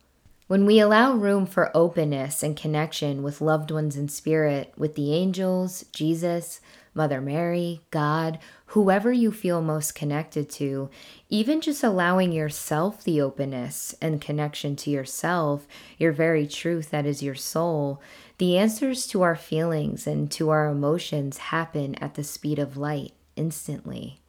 [0.47, 5.13] When we allow room for openness and connection with loved ones in spirit, with the
[5.13, 6.59] angels, Jesus,
[6.97, 10.89] Mother Mary, God, whoever you feel most connected to,
[11.29, 15.67] even just allowing yourself the openness and connection to yourself,
[15.99, 18.01] your very truth that is your soul,
[18.39, 23.13] the answers to our feelings and to our emotions happen at the speed of light
[23.35, 24.19] instantly.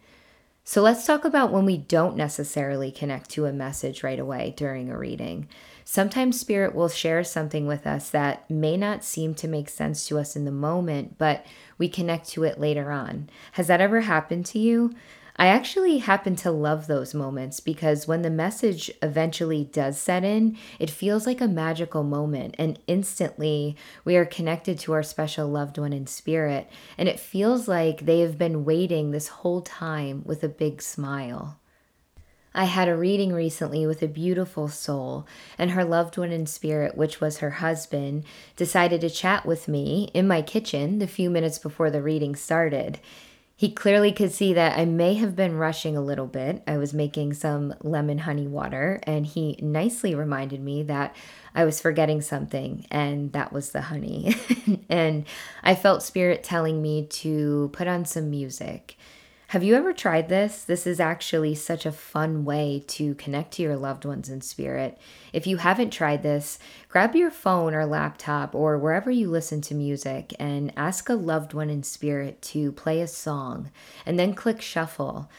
[0.62, 4.90] So let's talk about when we don't necessarily connect to a message right away during
[4.90, 5.48] a reading.
[5.90, 10.18] Sometimes Spirit will share something with us that may not seem to make sense to
[10.18, 11.46] us in the moment, but
[11.78, 13.30] we connect to it later on.
[13.52, 14.92] Has that ever happened to you?
[15.36, 20.58] I actually happen to love those moments because when the message eventually does set in,
[20.78, 23.74] it feels like a magical moment, and instantly
[24.04, 28.20] we are connected to our special loved one in spirit, and it feels like they
[28.20, 31.57] have been waiting this whole time with a big smile.
[32.54, 35.26] I had a reading recently with a beautiful soul,
[35.58, 38.24] and her loved one in spirit, which was her husband,
[38.56, 43.00] decided to chat with me in my kitchen the few minutes before the reading started.
[43.58, 46.62] He clearly could see that I may have been rushing a little bit.
[46.68, 51.16] I was making some lemon honey water, and he nicely reminded me that
[51.56, 54.36] I was forgetting something, and that was the honey.
[54.88, 55.26] and
[55.64, 58.96] I felt spirit telling me to put on some music.
[59.52, 60.62] Have you ever tried this?
[60.62, 64.98] This is actually such a fun way to connect to your loved ones in spirit.
[65.32, 66.58] If you haven't tried this,
[66.90, 71.54] grab your phone or laptop or wherever you listen to music and ask a loved
[71.54, 73.70] one in spirit to play a song
[74.04, 75.30] and then click shuffle.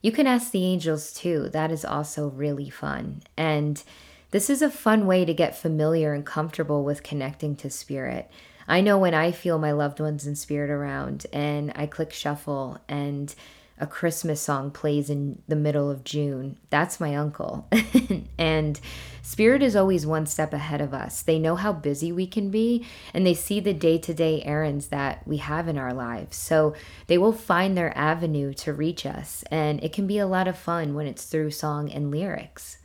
[0.00, 1.50] You can ask the angels too.
[1.50, 3.20] That is also really fun.
[3.36, 3.82] And
[4.30, 8.30] this is a fun way to get familiar and comfortable with connecting to spirit.
[8.66, 12.78] I know when I feel my loved ones in spirit around and I click shuffle
[12.88, 13.34] and
[13.80, 16.58] a Christmas song plays in the middle of June.
[16.70, 17.68] That's my uncle.
[18.38, 18.80] and
[19.28, 21.20] Spirit is always one step ahead of us.
[21.20, 24.86] They know how busy we can be and they see the day to day errands
[24.86, 26.38] that we have in our lives.
[26.38, 26.74] So
[27.08, 29.44] they will find their avenue to reach us.
[29.50, 32.78] And it can be a lot of fun when it's through song and lyrics.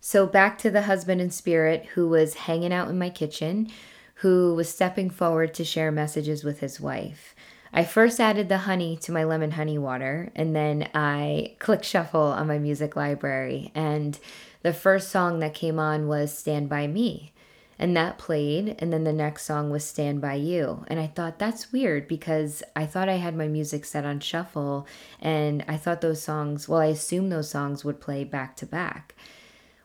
[0.00, 3.70] So back to the husband in spirit who was hanging out in my kitchen,
[4.16, 7.31] who was stepping forward to share messages with his wife.
[7.72, 12.20] I first added the honey to my lemon honey water, and then I click shuffle
[12.20, 13.72] on my music library.
[13.74, 14.18] And
[14.60, 17.32] the first song that came on was Stand By Me.
[17.78, 20.84] And that played, and then the next song was Stand By You.
[20.86, 24.86] And I thought that's weird because I thought I had my music set on shuffle,
[25.18, 29.14] and I thought those songs, well, I assumed those songs would play back to back.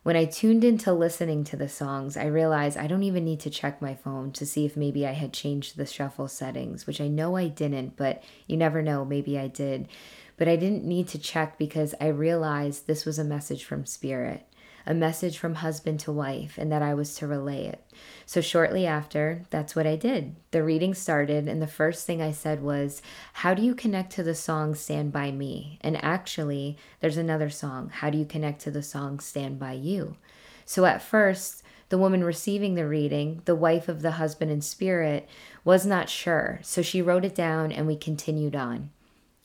[0.08, 3.50] When I tuned into listening to the songs, I realized I don't even need to
[3.50, 7.10] check my phone to see if maybe I had changed the shuffle settings, which I
[7.10, 9.90] know I didn't, but you never know, maybe I did.
[10.38, 14.48] But I didn't need to check because I realized this was a message from Spirit
[14.88, 17.84] a message from husband to wife, and that I was to relay it.
[18.26, 20.36] So, shortly after, that's what I did.
[20.52, 23.02] The reading started, and the first thing I said was,
[23.34, 25.78] How do you connect to the song Stand By Me?
[25.82, 30.16] And actually, there's another song, How do you connect to the song Stand By You?
[30.66, 35.28] So, at first, the woman receiving the reading, the wife of the husband in spirit,
[35.66, 38.90] was not sure, so she wrote it down and we continued on.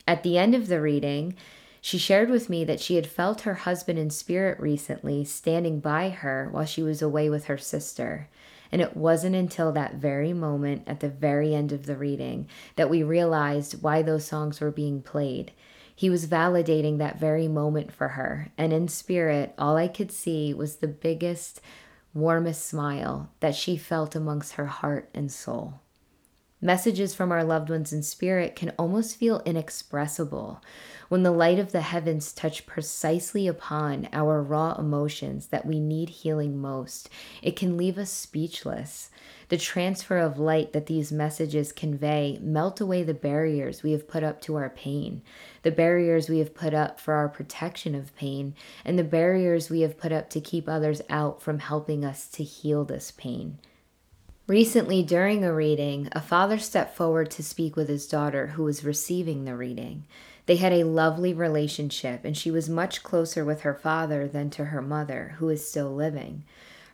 [0.06, 1.36] At the end of the reading,
[1.84, 6.10] she shared with me that she had felt her husband in spirit recently standing by
[6.10, 8.28] her while she was away with her sister.
[8.70, 12.88] And it wasn't until that very moment at the very end of the reading that
[12.88, 15.50] we realized why those songs were being played.
[15.92, 18.52] He was validating that very moment for her.
[18.56, 21.60] And in spirit, all I could see was the biggest,
[22.14, 25.80] warmest smile that she felt amongst her heart and soul.
[26.64, 30.62] Messages from our loved ones in spirit can almost feel inexpressible
[31.12, 36.08] when the light of the heavens touch precisely upon our raw emotions that we need
[36.08, 37.10] healing most.
[37.42, 39.10] It can leave us speechless.
[39.50, 44.22] The transfer of light that these messages convey melt away the barriers we have put
[44.24, 45.20] up to our pain,
[45.60, 49.82] the barriers we have put up for our protection of pain, and the barriers we
[49.82, 53.58] have put up to keep others out from helping us to heal this pain.
[54.46, 58.82] Recently, during a reading, a father stepped forward to speak with his daughter who was
[58.82, 60.04] receiving the reading.
[60.46, 64.66] They had a lovely relationship, and she was much closer with her father than to
[64.66, 66.44] her mother, who is still living.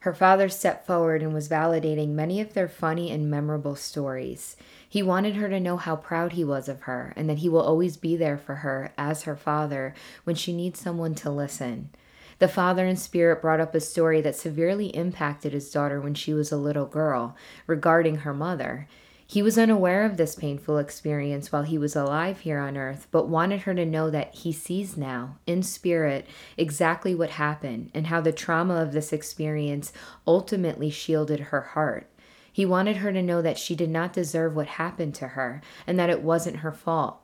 [0.00, 4.56] Her father stepped forward and was validating many of their funny and memorable stories.
[4.88, 7.62] He wanted her to know how proud he was of her and that he will
[7.62, 11.90] always be there for her as her father when she needs someone to listen.
[12.38, 16.32] The father in spirit brought up a story that severely impacted his daughter when she
[16.32, 18.86] was a little girl regarding her mother.
[19.30, 23.28] He was unaware of this painful experience while he was alive here on earth, but
[23.28, 28.22] wanted her to know that he sees now, in spirit, exactly what happened and how
[28.22, 29.92] the trauma of this experience
[30.26, 32.08] ultimately shielded her heart.
[32.50, 35.98] He wanted her to know that she did not deserve what happened to her and
[35.98, 37.20] that it wasn't her fault.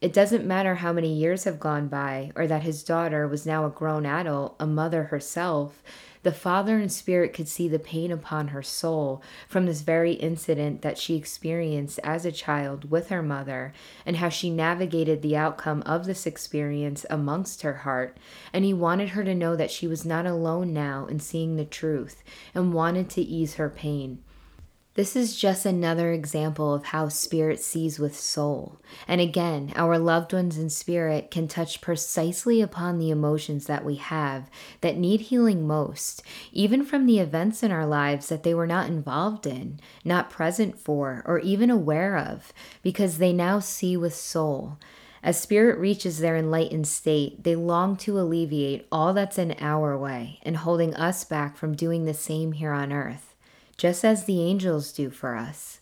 [0.00, 3.66] It doesn't matter how many years have gone by or that his daughter was now
[3.66, 5.82] a grown adult, a mother herself.
[6.22, 10.82] The Father in Spirit could see the pain upon her soul from this very incident
[10.82, 13.72] that she experienced as a child with her mother,
[14.04, 18.16] and how she navigated the outcome of this experience amongst her heart.
[18.52, 21.64] And he wanted her to know that she was not alone now in seeing the
[21.64, 22.22] truth
[22.54, 24.18] and wanted to ease her pain.
[24.98, 28.80] This is just another example of how spirit sees with soul.
[29.06, 33.94] And again, our loved ones in spirit can touch precisely upon the emotions that we
[33.94, 38.66] have that need healing most, even from the events in our lives that they were
[38.66, 42.52] not involved in, not present for, or even aware of,
[42.82, 44.78] because they now see with soul.
[45.22, 50.40] As spirit reaches their enlightened state, they long to alleviate all that's in our way
[50.42, 53.27] and holding us back from doing the same here on earth
[53.78, 55.80] just as the angels do for us.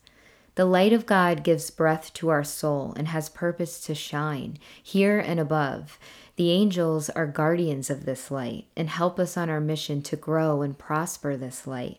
[0.54, 5.18] The light of God gives breath to our soul and has purpose to shine here
[5.18, 5.98] and above.
[6.36, 10.62] The angels are guardians of this light and help us on our mission to grow
[10.62, 11.98] and prosper this light.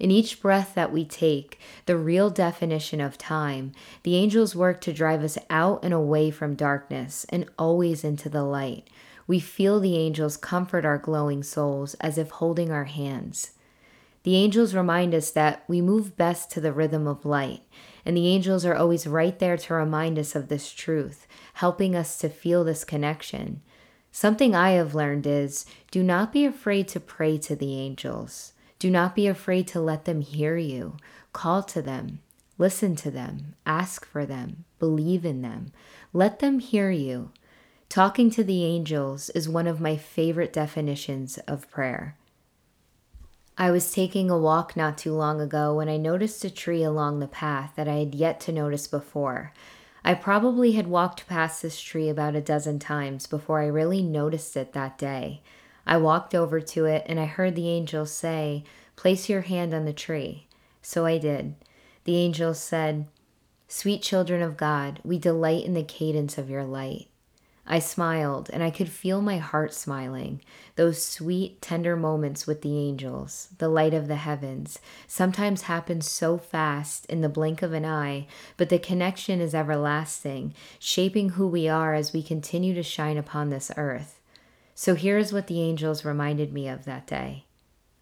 [0.00, 3.72] In each breath that we take, the real definition of time,
[4.02, 8.42] the angels work to drive us out and away from darkness and always into the
[8.42, 8.90] light.
[9.28, 13.52] We feel the angels comfort our glowing souls as if holding our hands.
[14.24, 17.60] The angels remind us that we move best to the rhythm of light,
[18.06, 22.18] and the angels are always right there to remind us of this truth, helping us
[22.18, 23.60] to feel this connection.
[24.10, 28.52] Something I have learned is do not be afraid to pray to the angels.
[28.78, 30.96] Do not be afraid to let them hear you.
[31.32, 32.20] Call to them,
[32.56, 35.72] listen to them, ask for them, believe in them.
[36.12, 37.30] Let them hear you.
[37.90, 42.16] Talking to the angels is one of my favorite definitions of prayer.
[43.56, 47.20] I was taking a walk not too long ago when I noticed a tree along
[47.20, 49.52] the path that I had yet to notice before.
[50.04, 54.56] I probably had walked past this tree about a dozen times before I really noticed
[54.56, 55.40] it that day.
[55.86, 58.64] I walked over to it and I heard the angel say,
[58.96, 60.48] Place your hand on the tree.
[60.82, 61.54] So I did.
[62.04, 63.06] The angel said,
[63.68, 67.06] Sweet children of God, we delight in the cadence of your light.
[67.66, 70.42] I smiled, and I could feel my heart smiling.
[70.76, 76.36] Those sweet, tender moments with the angels, the light of the heavens, sometimes happen so
[76.36, 78.26] fast in the blink of an eye,
[78.58, 83.48] but the connection is everlasting, shaping who we are as we continue to shine upon
[83.48, 84.20] this earth.
[84.74, 87.44] So here is what the angels reminded me of that day.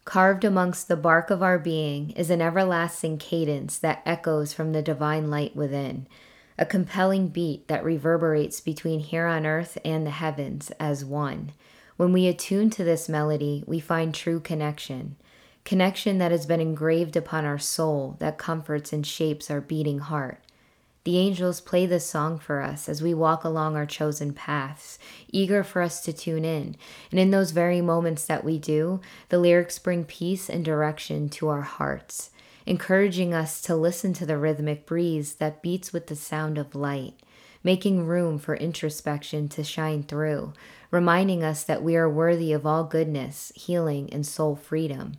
[0.05, 4.83] Carved amongst the bark of our being is an everlasting cadence that echoes from the
[4.83, 6.09] divine light within
[6.59, 11.53] a compelling beat that reverberates between here on earth and the heavens as one.
[11.97, 15.17] When we attune to this melody, we find true connection,
[15.65, 20.41] connection that has been engraved upon our soul that comforts and shapes our beating heart.
[21.05, 24.99] The angels play this song for us as we walk along our chosen paths,
[25.31, 26.77] eager for us to tune in.
[27.11, 31.49] And in those very moments that we do, the lyrics bring peace and direction to
[31.49, 32.31] our hearts
[32.67, 37.15] encouraging us to listen to the rhythmic breeze that beats with the sound of light,
[37.65, 40.53] making room for introspection to shine through,
[40.91, 45.15] reminding us that we are worthy of all goodness, healing, and soul freedom.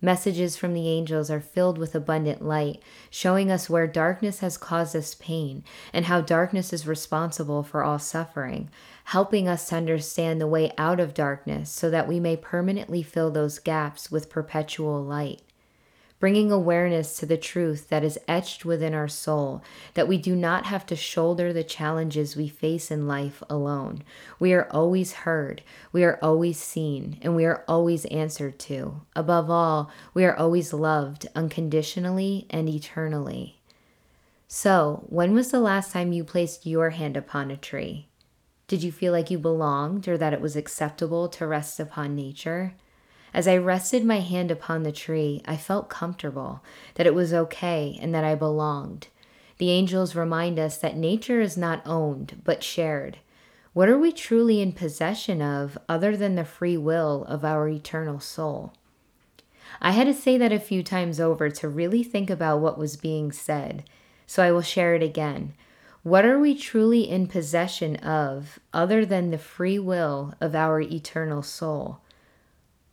[0.00, 4.94] Messages from the angels are filled with abundant light, showing us where darkness has caused
[4.94, 8.68] us pain and how darkness is responsible for all suffering,
[9.04, 13.30] helping us to understand the way out of darkness so that we may permanently fill
[13.30, 15.40] those gaps with perpetual light
[16.24, 19.62] bringing awareness to the truth that is etched within our soul,
[19.92, 24.02] that we do not have to shoulder the challenges we face in life alone.
[24.38, 25.60] We are always heard,
[25.92, 29.02] we are always seen, and we are always answered to.
[29.14, 33.60] Above all, we are always loved unconditionally and eternally.
[34.48, 38.08] So, when was the last time you placed your hand upon a tree?
[38.66, 42.72] Did you feel like you belonged or that it was acceptable to rest upon nature?
[43.34, 46.62] As I rested my hand upon the tree, I felt comfortable,
[46.94, 49.08] that it was okay, and that I belonged.
[49.58, 53.18] The angels remind us that nature is not owned, but shared.
[53.72, 58.20] What are we truly in possession of other than the free will of our eternal
[58.20, 58.72] soul?
[59.82, 62.96] I had to say that a few times over to really think about what was
[62.96, 63.82] being said,
[64.28, 65.54] so I will share it again.
[66.04, 71.42] What are we truly in possession of other than the free will of our eternal
[71.42, 71.98] soul?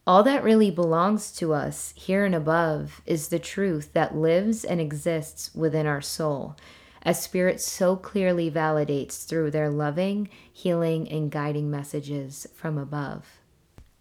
[0.07, 4.81] All that really belongs to us here and above is the truth that lives and
[4.81, 6.55] exists within our soul,
[7.03, 13.41] as Spirit so clearly validates through their loving, healing, and guiding messages from above.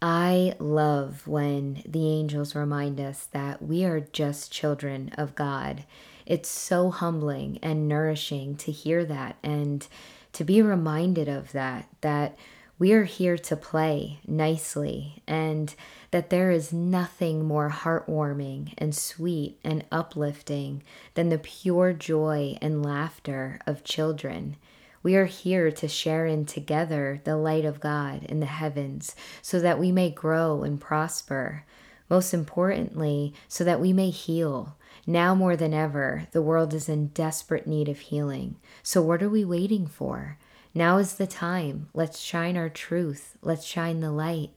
[0.00, 5.84] I love when the angels remind us that we are just children of God.
[6.24, 9.86] It's so humbling and nourishing to hear that and
[10.32, 12.38] to be reminded of that, that
[12.80, 15.74] we are here to play nicely, and
[16.12, 22.82] that there is nothing more heartwarming and sweet and uplifting than the pure joy and
[22.82, 24.56] laughter of children.
[25.02, 29.60] We are here to share in together the light of God in the heavens so
[29.60, 31.66] that we may grow and prosper.
[32.08, 34.78] Most importantly, so that we may heal.
[35.06, 38.56] Now more than ever, the world is in desperate need of healing.
[38.82, 40.38] So, what are we waiting for?
[40.74, 41.88] Now is the time.
[41.94, 43.36] Let's shine our truth.
[43.42, 44.50] Let's shine the light.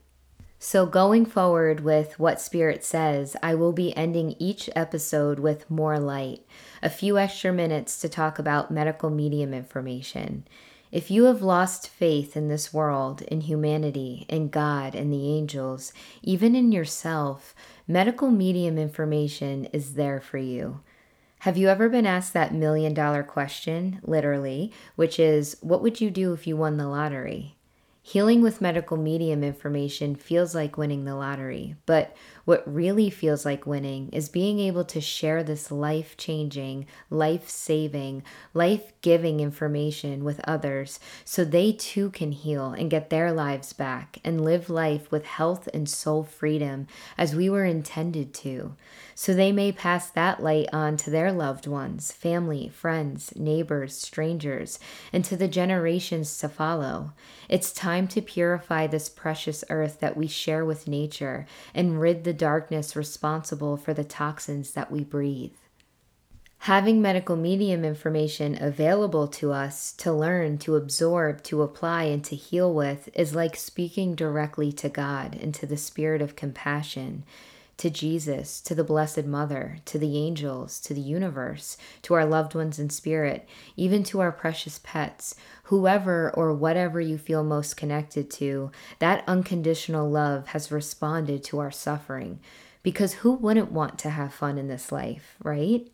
[0.60, 5.98] So, going forward with what Spirit says, I will be ending each episode with more
[5.98, 6.46] light,
[6.82, 10.46] a few extra minutes to talk about medical medium information.
[10.92, 15.92] If you have lost faith in this world, in humanity, in God, and the angels,
[16.22, 17.52] even in yourself,
[17.88, 20.80] medical medium information is there for you.
[21.44, 26.10] Have you ever been asked that million dollar question, literally, which is, What would you
[26.10, 27.58] do if you won the lottery?
[28.00, 33.66] Healing with medical medium information feels like winning the lottery, but what really feels like
[33.66, 38.22] winning is being able to share this life changing, life saving,
[38.52, 44.18] life giving information with others so they too can heal and get their lives back
[44.22, 46.86] and live life with health and soul freedom
[47.16, 48.74] as we were intended to.
[49.14, 54.78] So they may pass that light on to their loved ones, family, friends, neighbors, strangers,
[55.12, 57.12] and to the generations to follow.
[57.48, 62.33] It's time to purify this precious earth that we share with nature and rid the
[62.34, 65.54] darkness responsible for the toxins that we breathe.
[66.58, 72.34] Having medical medium information available to us to learn, to absorb, to apply, and to
[72.34, 77.24] heal with is like speaking directly to God and to the spirit of compassion
[77.76, 82.54] to Jesus, to the Blessed Mother, to the angels, to the universe, to our loved
[82.54, 88.30] ones in spirit, even to our precious pets, whoever or whatever you feel most connected
[88.30, 92.40] to, that unconditional love has responded to our suffering.
[92.82, 95.90] Because who wouldn't want to have fun in this life, right?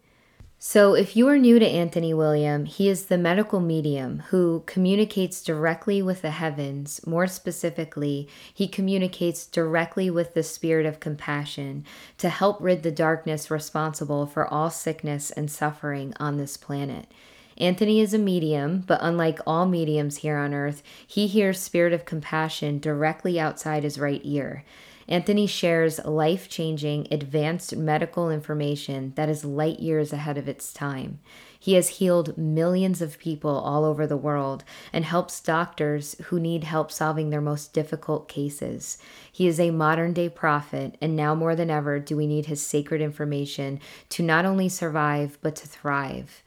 [0.62, 5.42] So, if you are new to Anthony William, he is the medical medium who communicates
[5.42, 7.00] directly with the heavens.
[7.06, 11.86] More specifically, he communicates directly with the spirit of compassion
[12.18, 17.10] to help rid the darkness responsible for all sickness and suffering on this planet.
[17.56, 22.04] Anthony is a medium, but unlike all mediums here on earth, he hears spirit of
[22.04, 24.62] compassion directly outside his right ear.
[25.10, 31.18] Anthony shares life changing, advanced medical information that is light years ahead of its time.
[31.58, 36.62] He has healed millions of people all over the world and helps doctors who need
[36.62, 38.98] help solving their most difficult cases.
[39.32, 42.64] He is a modern day prophet, and now more than ever do we need his
[42.64, 43.80] sacred information
[44.10, 46.44] to not only survive, but to thrive.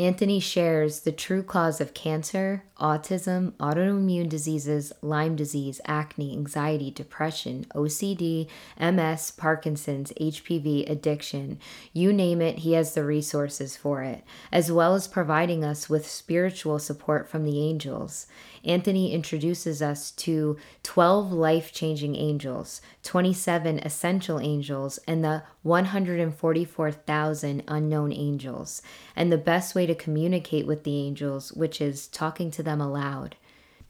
[0.00, 7.66] Anthony shares the true cause of cancer, autism, autoimmune diseases, Lyme disease, acne, anxiety, depression,
[7.74, 8.48] OCD,
[8.80, 11.58] MS, Parkinson's, HPV, addiction.
[11.92, 16.08] You name it, he has the resources for it, as well as providing us with
[16.08, 18.26] spiritual support from the angels.
[18.64, 28.12] Anthony introduces us to 12 life changing angels, 27 essential angels, and the 144,000 unknown
[28.12, 28.82] angels,
[29.16, 33.36] and the best way to communicate with the angels, which is talking to them aloud.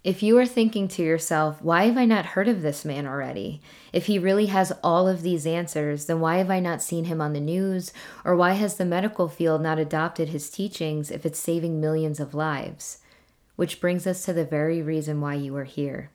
[0.02, 3.60] If you are thinking to yourself, why have I not heard of this man already?
[3.92, 7.20] If he really has all of these answers, then why have I not seen him
[7.20, 7.92] on the news?
[8.24, 12.32] Or why has the medical field not adopted his teachings if it's saving millions of
[12.32, 12.99] lives?
[13.60, 16.08] Which brings us to the very reason why you are here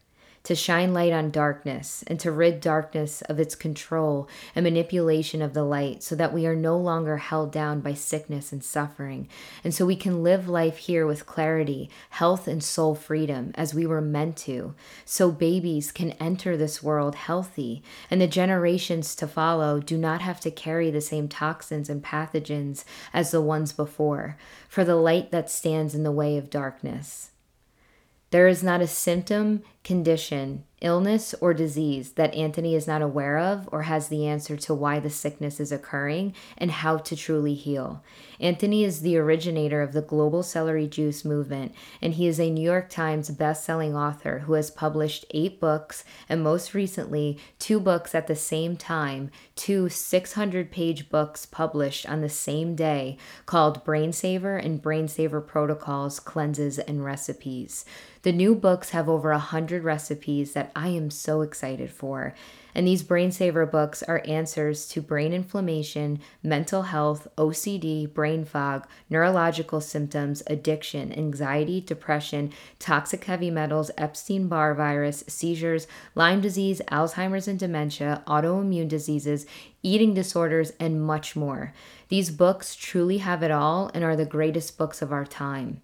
[0.46, 5.54] to shine light on darkness and to rid darkness of its control and manipulation of
[5.54, 9.28] the light so that we are no longer held down by sickness and suffering.
[9.64, 13.86] And so we can live life here with clarity, health, and soul freedom as we
[13.86, 14.74] were meant to.
[15.04, 20.39] So babies can enter this world healthy and the generations to follow do not have
[20.39, 24.36] to carry the same toxins and pathogens as the ones before
[24.68, 27.30] for the light that stands in the way of darkness.
[28.36, 33.69] There is not a symptom, condition, illness, or disease that Anthony is not aware of
[33.71, 38.03] or has the answer to why the sickness is occurring and how to truly heal.
[38.39, 42.61] Anthony is the originator of the global celery juice movement, and he is a New
[42.61, 48.27] York Times best-selling author who has published eight books and most recently two books at
[48.27, 54.81] the same time, two 600-page books published on the same day called Brain Saver and
[54.81, 57.86] Brain Saver Protocols, Cleanses, and Recipes.
[58.26, 62.34] The new books have over a hundred recipes that I am so excited for.
[62.73, 68.88] And these Brain Saver books are answers to brain inflammation, mental health, OCD, brain fog,
[69.11, 77.47] neurological symptoms, addiction, anxiety, depression, toxic heavy metals, Epstein Barr virus, seizures, Lyme disease, Alzheimer's
[77.47, 79.45] and dementia, autoimmune diseases,
[79.84, 81.76] eating disorders, and much more.
[82.09, 85.82] These books truly have it all and are the greatest books of our time.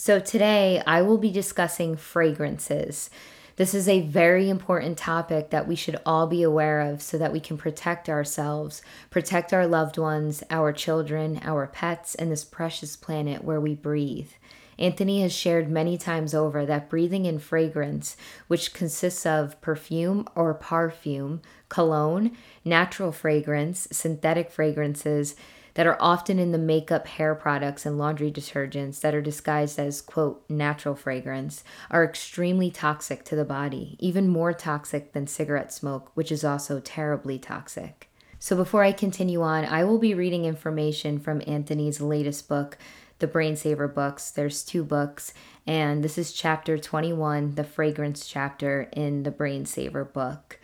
[0.00, 3.10] So, today I will be discussing fragrances.
[3.56, 7.32] This is a very important topic that we should all be aware of so that
[7.32, 8.80] we can protect ourselves,
[9.10, 14.30] protect our loved ones, our children, our pets, and this precious planet where we breathe.
[14.78, 20.54] Anthony has shared many times over that breathing in fragrance, which consists of perfume or
[20.54, 25.34] parfum, cologne, natural fragrance, synthetic fragrances,
[25.78, 30.00] that are often in the makeup, hair products, and laundry detergents that are disguised as,
[30.00, 36.10] quote, natural fragrance, are extremely toxic to the body, even more toxic than cigarette smoke,
[36.14, 38.10] which is also terribly toxic.
[38.40, 42.76] So, before I continue on, I will be reading information from Anthony's latest book,
[43.20, 44.32] the Brain Saver books.
[44.32, 45.32] There's two books,
[45.64, 50.58] And this is chapter 21, the fragrance chapter in the Brain Saver book.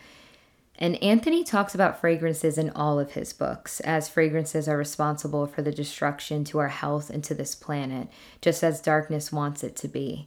[0.77, 5.61] And Anthony talks about fragrances in all of his books, as fragrances are responsible for
[5.61, 8.09] the destruction to our health and to this planet,
[8.41, 10.25] just as darkness wants it to be.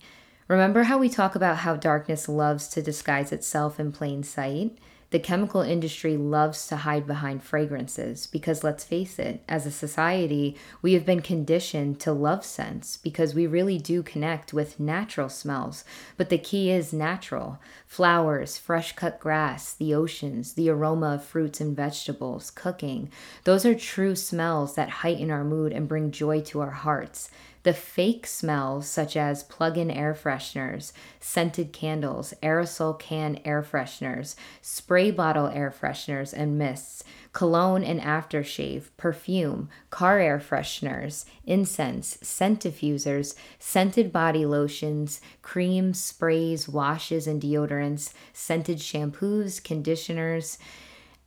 [0.49, 4.79] Remember how we talk about how darkness loves to disguise itself in plain sight?
[5.11, 10.55] The chemical industry loves to hide behind fragrances because, let's face it, as a society,
[10.83, 15.83] we have been conditioned to love scents because we really do connect with natural smells.
[16.19, 21.59] But the key is natural flowers, fresh cut grass, the oceans, the aroma of fruits
[21.59, 23.11] and vegetables, cooking.
[23.45, 27.31] Those are true smells that heighten our mood and bring joy to our hearts.
[27.69, 34.37] The fake smells, such as plug in air fresheners, scented candles, aerosol can air fresheners,
[34.63, 37.05] spray bottle air fresheners and mists,
[37.35, 46.71] cologne and aftershave, perfume, car air fresheners, incense, scent diffusers, scented body lotions, creams, sprays,
[46.71, 50.57] washes, and deodorants, scented shampoos, conditioners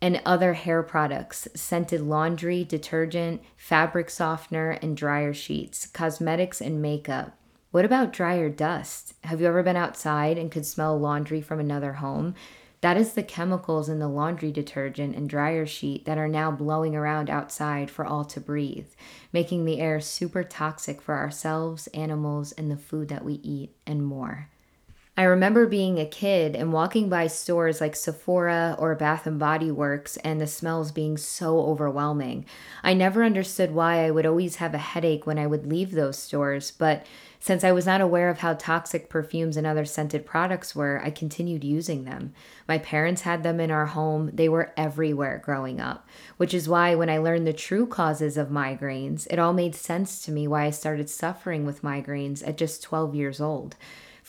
[0.02, 7.38] and other hair products, scented laundry, detergent, fabric softener, and dryer sheets, cosmetics, and makeup.
[7.70, 9.14] What about dryer dust?
[9.24, 12.36] Have you ever been outside and could smell laundry from another home?
[12.82, 16.96] That is the chemicals in the laundry detergent and dryer sheet that are now blowing
[16.96, 18.88] around outside for all to breathe,
[19.32, 24.04] making the air super toxic for ourselves, animals, and the food that we eat, and
[24.04, 24.50] more.
[25.22, 29.70] I remember being a kid and walking by stores like Sephora or Bath and Body
[29.70, 32.44] Works and the smells being so overwhelming.
[32.82, 36.18] I never understood why I would always have a headache when I would leave those
[36.18, 37.06] stores, but
[37.40, 41.12] since I was not aware of how toxic perfumes and other scented products were, I
[41.12, 42.34] continued using them.
[42.68, 46.08] My parents had them in our home, they were everywhere growing up,
[46.38, 50.24] which is why when I learned the true causes of migraines, it all made sense
[50.26, 53.76] to me why I started suffering with migraines at just 12 years old.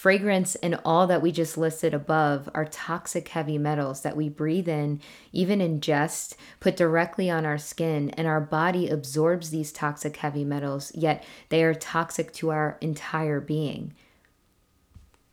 [0.03, 4.69] Fragrance and all that we just listed above are toxic heavy metals that we breathe
[4.69, 5.01] in,
[5.31, 10.91] even ingest, put directly on our skin, and our body absorbs these toxic heavy metals,
[10.97, 13.95] yet they are toxic to our entire being.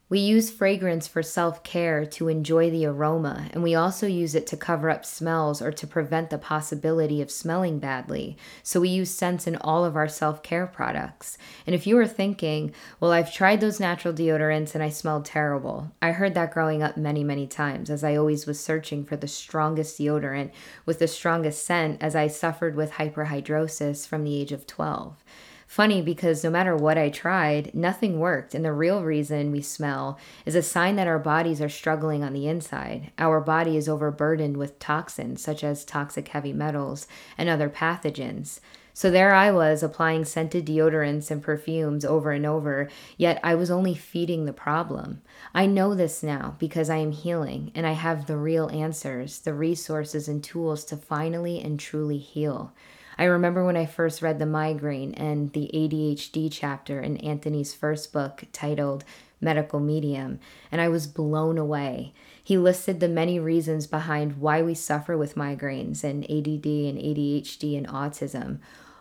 [0.10, 4.48] We use fragrance for self care to enjoy the aroma, and we also use it
[4.48, 8.36] to cover up smells or to prevent the possibility of smelling badly.
[8.64, 11.38] So we use scents in all of our self care products.
[11.68, 15.92] And if you are thinking, well, I've tried those natural deodorants and I smelled terrible,
[16.02, 19.28] I heard that growing up many, many times as I always was searching for the
[19.28, 20.50] strongest deodorant
[20.88, 25.24] with the strongest scent as I suffered with hyperhidrosis from the age of 12
[25.70, 28.56] funny because no matter what I tried, nothing worked.
[28.56, 32.34] And the real reason we smell is a sign that our bodies are struggling on
[32.34, 33.12] the inside.
[33.20, 37.06] Our body is overburdened with toxins such as toxic heavy metals
[37.38, 38.62] and other pathogens.
[38.96, 43.70] So there I was applying scented deodorants and perfumes over and over, yet I was
[43.70, 45.22] only feeding the problem.
[45.54, 49.54] I know this now because I am healing and I have the real answers, the
[49.54, 52.74] resources and tools to finally and truly heal.
[53.20, 58.14] I remember when I first read the migraine and the ADHD chapter in Anthony's first
[58.14, 59.04] book titled
[59.42, 60.40] Medical Medium,
[60.72, 62.14] and I was blown away.
[62.42, 67.78] He listed the many reasons behind why we suffer with migraines and ADD and ADHD
[67.78, 68.60] and autism.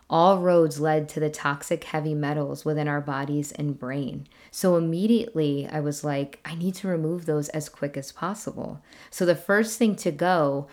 [0.09, 4.27] All roads led to the toxic heavy metals within our bodies and brain.
[4.51, 8.81] So immediately I was like, I need to remove those as quick as possible.
[9.11, 10.67] So the first thing to go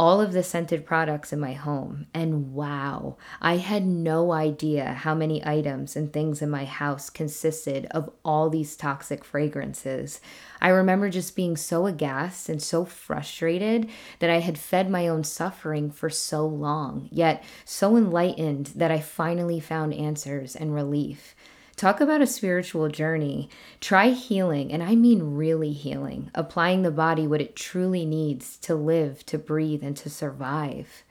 [0.00, 2.06] all of the scented products in my home.
[2.14, 7.84] And wow, I had no idea how many items and things in my house consisted
[7.90, 10.22] of all these toxic fragrances.
[10.58, 13.90] I remember just being so aghast and so frustrated
[14.20, 19.00] that I had fed my own suffering for so long, yet so enlightened that I
[19.00, 21.34] finally found answers and relief.
[21.80, 23.48] Talk about a spiritual journey.
[23.80, 28.74] Try healing, and I mean really healing, applying the body what it truly needs to
[28.74, 31.04] live, to breathe, and to survive.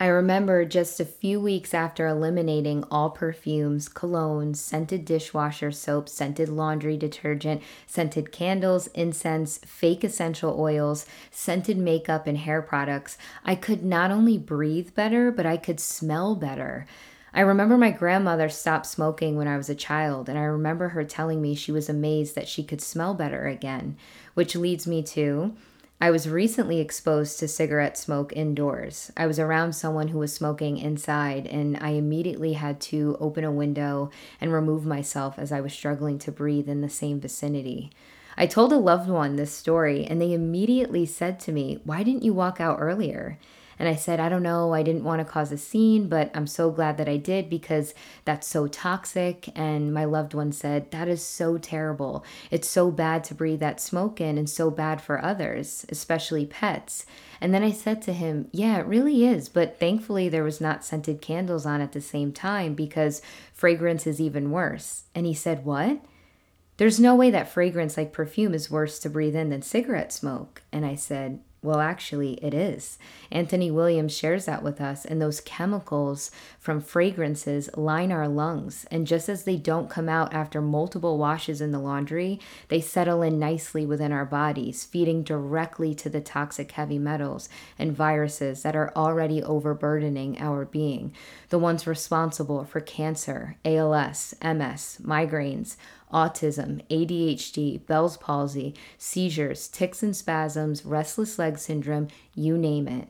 [0.00, 6.48] I remember just a few weeks after eliminating all perfumes, colognes, scented dishwasher soap, scented
[6.48, 13.84] laundry detergent, scented candles, incense, fake essential oils, scented makeup, and hair products, I could
[13.84, 16.88] not only breathe better, but I could smell better.
[17.32, 21.04] I remember my grandmother stopped smoking when I was a child, and I remember her
[21.04, 23.96] telling me she was amazed that she could smell better again,
[24.34, 25.54] which leads me to
[26.02, 29.12] I was recently exposed to cigarette smoke indoors.
[29.18, 33.52] I was around someone who was smoking inside, and I immediately had to open a
[33.52, 34.10] window
[34.40, 37.90] and remove myself as I was struggling to breathe in the same vicinity.
[38.34, 42.24] I told a loved one this story, and they immediately said to me, Why didn't
[42.24, 43.38] you walk out earlier?
[43.80, 46.46] And I said, I don't know, I didn't want to cause a scene, but I'm
[46.46, 47.94] so glad that I did because
[48.26, 49.48] that's so toxic.
[49.56, 52.22] And my loved one said, That is so terrible.
[52.50, 57.06] It's so bad to breathe that smoke in and so bad for others, especially pets.
[57.40, 59.48] And then I said to him, Yeah, it really is.
[59.48, 63.22] But thankfully, there was not scented candles on at the same time because
[63.54, 65.04] fragrance is even worse.
[65.14, 66.04] And he said, What?
[66.76, 70.60] There's no way that fragrance like perfume is worse to breathe in than cigarette smoke.
[70.70, 72.98] And I said, well, actually, it is.
[73.30, 78.86] Anthony Williams shares that with us, and those chemicals from fragrances line our lungs.
[78.90, 83.20] And just as they don't come out after multiple washes in the laundry, they settle
[83.20, 88.74] in nicely within our bodies, feeding directly to the toxic heavy metals and viruses that
[88.74, 91.12] are already overburdening our being,
[91.50, 95.76] the ones responsible for cancer, ALS, MS, migraines
[96.12, 103.08] autism, ADHD, Bell's palsy, seizures, tics and spasms, restless leg syndrome, you name it.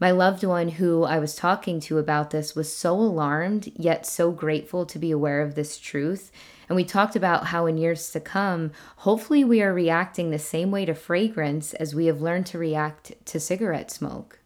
[0.00, 4.32] My loved one who I was talking to about this was so alarmed, yet so
[4.32, 6.32] grateful to be aware of this truth.
[6.68, 10.70] And we talked about how in years to come, hopefully, we are reacting the same
[10.70, 14.40] way to fragrance as we have learned to react to cigarette smoke.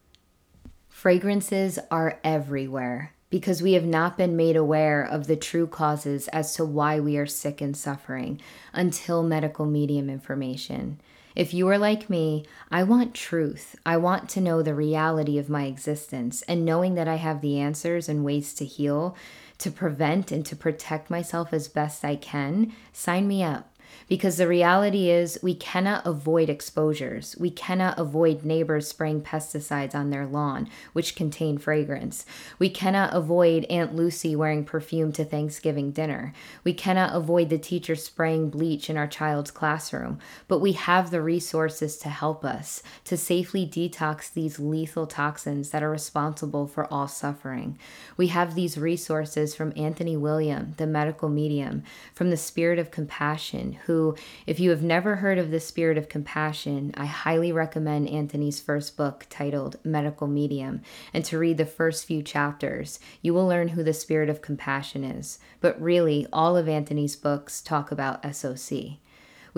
[0.87, 6.55] Fragrances are everywhere because we have not been made aware of the true causes as
[6.55, 8.39] to why we are sick and suffering
[8.73, 10.99] until medical medium information.
[11.35, 13.75] If you are like me, I want truth.
[13.85, 17.59] I want to know the reality of my existence, and knowing that I have the
[17.59, 19.15] answers and ways to heal,
[19.59, 23.73] to prevent, and to protect myself as best I can, sign me up
[24.07, 27.35] because the reality is we cannot avoid exposures.
[27.39, 32.25] We cannot avoid neighbors spraying pesticides on their lawn, which contain fragrance.
[32.57, 36.33] We cannot avoid Aunt Lucy wearing perfume to Thanksgiving dinner.
[36.63, 41.21] We cannot avoid the teacher spraying bleach in our child's classroom, but we have the
[41.21, 47.07] resources to help us to safely detox these lethal toxins that are responsible for all
[47.07, 47.77] suffering.
[48.17, 51.83] We have these resources from Anthony William, the medical medium,
[52.13, 54.15] from the spirit of compassion who,
[54.45, 58.97] if you have never heard of the spirit of compassion, I highly recommend Anthony's first
[58.97, 60.81] book titled Medical Medium
[61.13, 62.99] and to read the first few chapters.
[63.21, 65.39] You will learn who the spirit of compassion is.
[65.61, 68.97] But really, all of Anthony's books talk about SOC.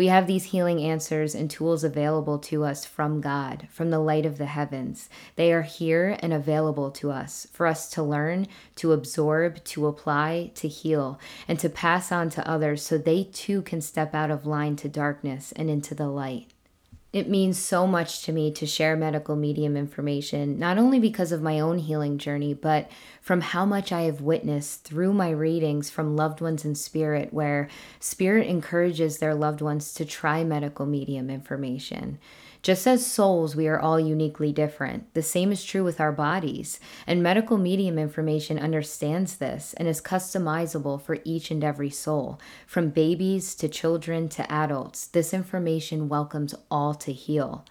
[0.01, 4.25] We have these healing answers and tools available to us from God, from the light
[4.25, 5.09] of the heavens.
[5.35, 8.47] They are here and available to us for us to learn,
[8.77, 13.61] to absorb, to apply, to heal, and to pass on to others so they too
[13.61, 16.47] can step out of line to darkness and into the light.
[17.14, 21.41] It means so much to me to share medical medium information, not only because of
[21.41, 22.89] my own healing journey, but
[23.22, 27.68] from how much I have witnessed through my readings from loved ones in spirit, where
[27.99, 32.18] spirit encourages their loved ones to try medical medium information.
[32.62, 35.12] Just as souls, we are all uniquely different.
[35.16, 36.80] The same is true with our bodies.
[37.07, 42.39] And medical medium information understands this and is customizable for each and every soul.
[42.68, 47.66] From babies to children to adults, this information welcomes all to heal.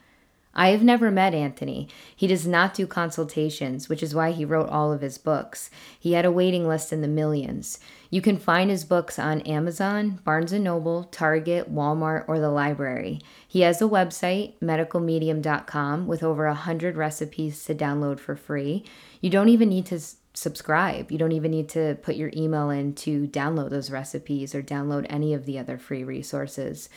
[0.55, 1.89] I have never met Anthony.
[2.15, 5.71] He does not do consultations, which is why he wrote all of his books.
[5.99, 7.79] He had a waiting list in the millions.
[8.11, 13.21] You can find his books on Amazon, Barnes & Noble, Target, Walmart, or the library.
[13.47, 18.85] He has a website, medicalmedium.com, with over 100 recipes to download for free.
[19.21, 20.01] You don't even need to
[20.35, 21.13] subscribe.
[21.13, 25.07] You don't even need to put your email in to download those recipes or download
[25.09, 26.89] any of the other free resources.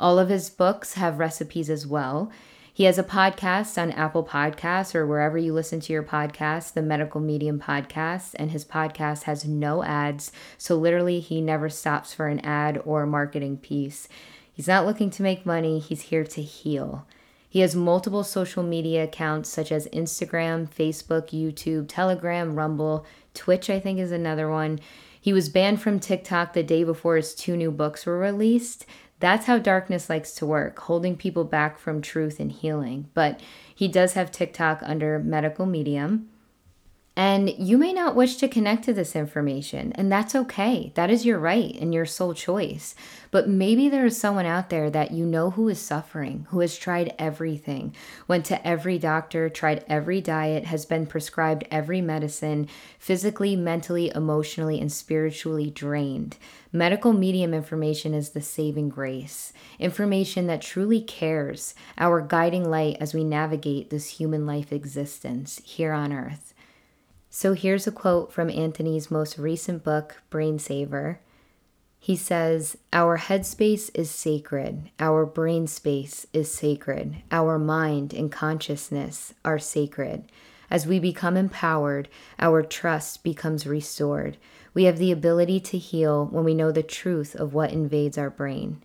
[0.00, 2.32] All of his books have recipes as well.
[2.74, 6.80] He has a podcast on Apple Podcasts or wherever you listen to your podcast, the
[6.80, 10.32] Medical Medium Podcast, and his podcast has no ads.
[10.56, 14.08] So literally, he never stops for an ad or a marketing piece.
[14.54, 17.06] He's not looking to make money, he's here to heal.
[17.46, 23.04] He has multiple social media accounts such as Instagram, Facebook, YouTube, Telegram, Rumble,
[23.34, 24.80] Twitch, I think is another one.
[25.20, 28.86] He was banned from TikTok the day before his two new books were released.
[29.22, 33.08] That's how darkness likes to work, holding people back from truth and healing.
[33.14, 33.40] But
[33.72, 36.28] he does have TikTok under medical medium.
[37.14, 40.92] And you may not wish to connect to this information, and that's okay.
[40.94, 42.94] That is your right and your sole choice.
[43.30, 46.78] But maybe there is someone out there that you know who is suffering, who has
[46.78, 47.94] tried everything,
[48.28, 52.66] went to every doctor, tried every diet, has been prescribed every medicine,
[52.98, 56.38] physically, mentally, emotionally, and spiritually drained.
[56.72, 63.12] Medical medium information is the saving grace, information that truly cares, our guiding light as
[63.12, 66.51] we navigate this human life existence here on earth.
[67.34, 71.18] So here's a quote from Anthony's most recent book, Brain Saver.
[71.98, 74.90] He says, Our headspace is sacred.
[75.00, 77.22] Our brain space is sacred.
[77.30, 80.30] Our mind and consciousness are sacred.
[80.70, 84.36] As we become empowered, our trust becomes restored.
[84.74, 88.28] We have the ability to heal when we know the truth of what invades our
[88.28, 88.82] brain.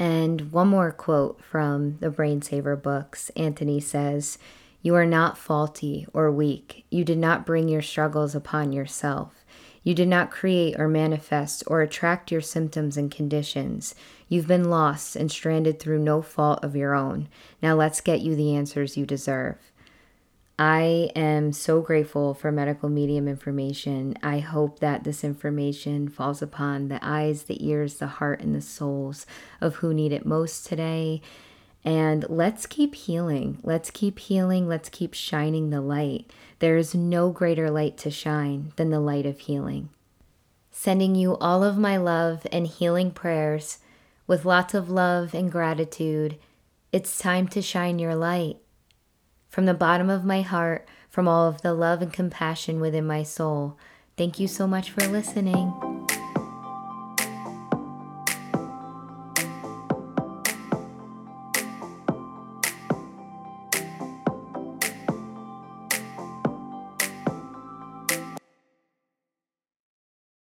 [0.00, 4.36] And one more quote from the Brain Saver books Anthony says,
[4.82, 6.84] You are not faulty or weak.
[6.90, 9.44] You did not bring your struggles upon yourself.
[9.82, 13.94] You did not create or manifest or attract your symptoms and conditions.
[14.28, 17.28] You've been lost and stranded through no fault of your own.
[17.62, 19.56] Now let's get you the answers you deserve.
[20.58, 24.16] I am so grateful for medical medium information.
[24.22, 28.62] I hope that this information falls upon the eyes, the ears, the heart, and the
[28.62, 29.26] souls
[29.60, 31.20] of who need it most today.
[31.86, 33.58] And let's keep healing.
[33.62, 34.66] Let's keep healing.
[34.66, 36.28] Let's keep shining the light.
[36.58, 39.90] There is no greater light to shine than the light of healing.
[40.72, 43.78] Sending you all of my love and healing prayers
[44.26, 46.38] with lots of love and gratitude.
[46.90, 48.56] It's time to shine your light.
[49.48, 53.22] From the bottom of my heart, from all of the love and compassion within my
[53.22, 53.78] soul,
[54.16, 55.95] thank you so much for listening.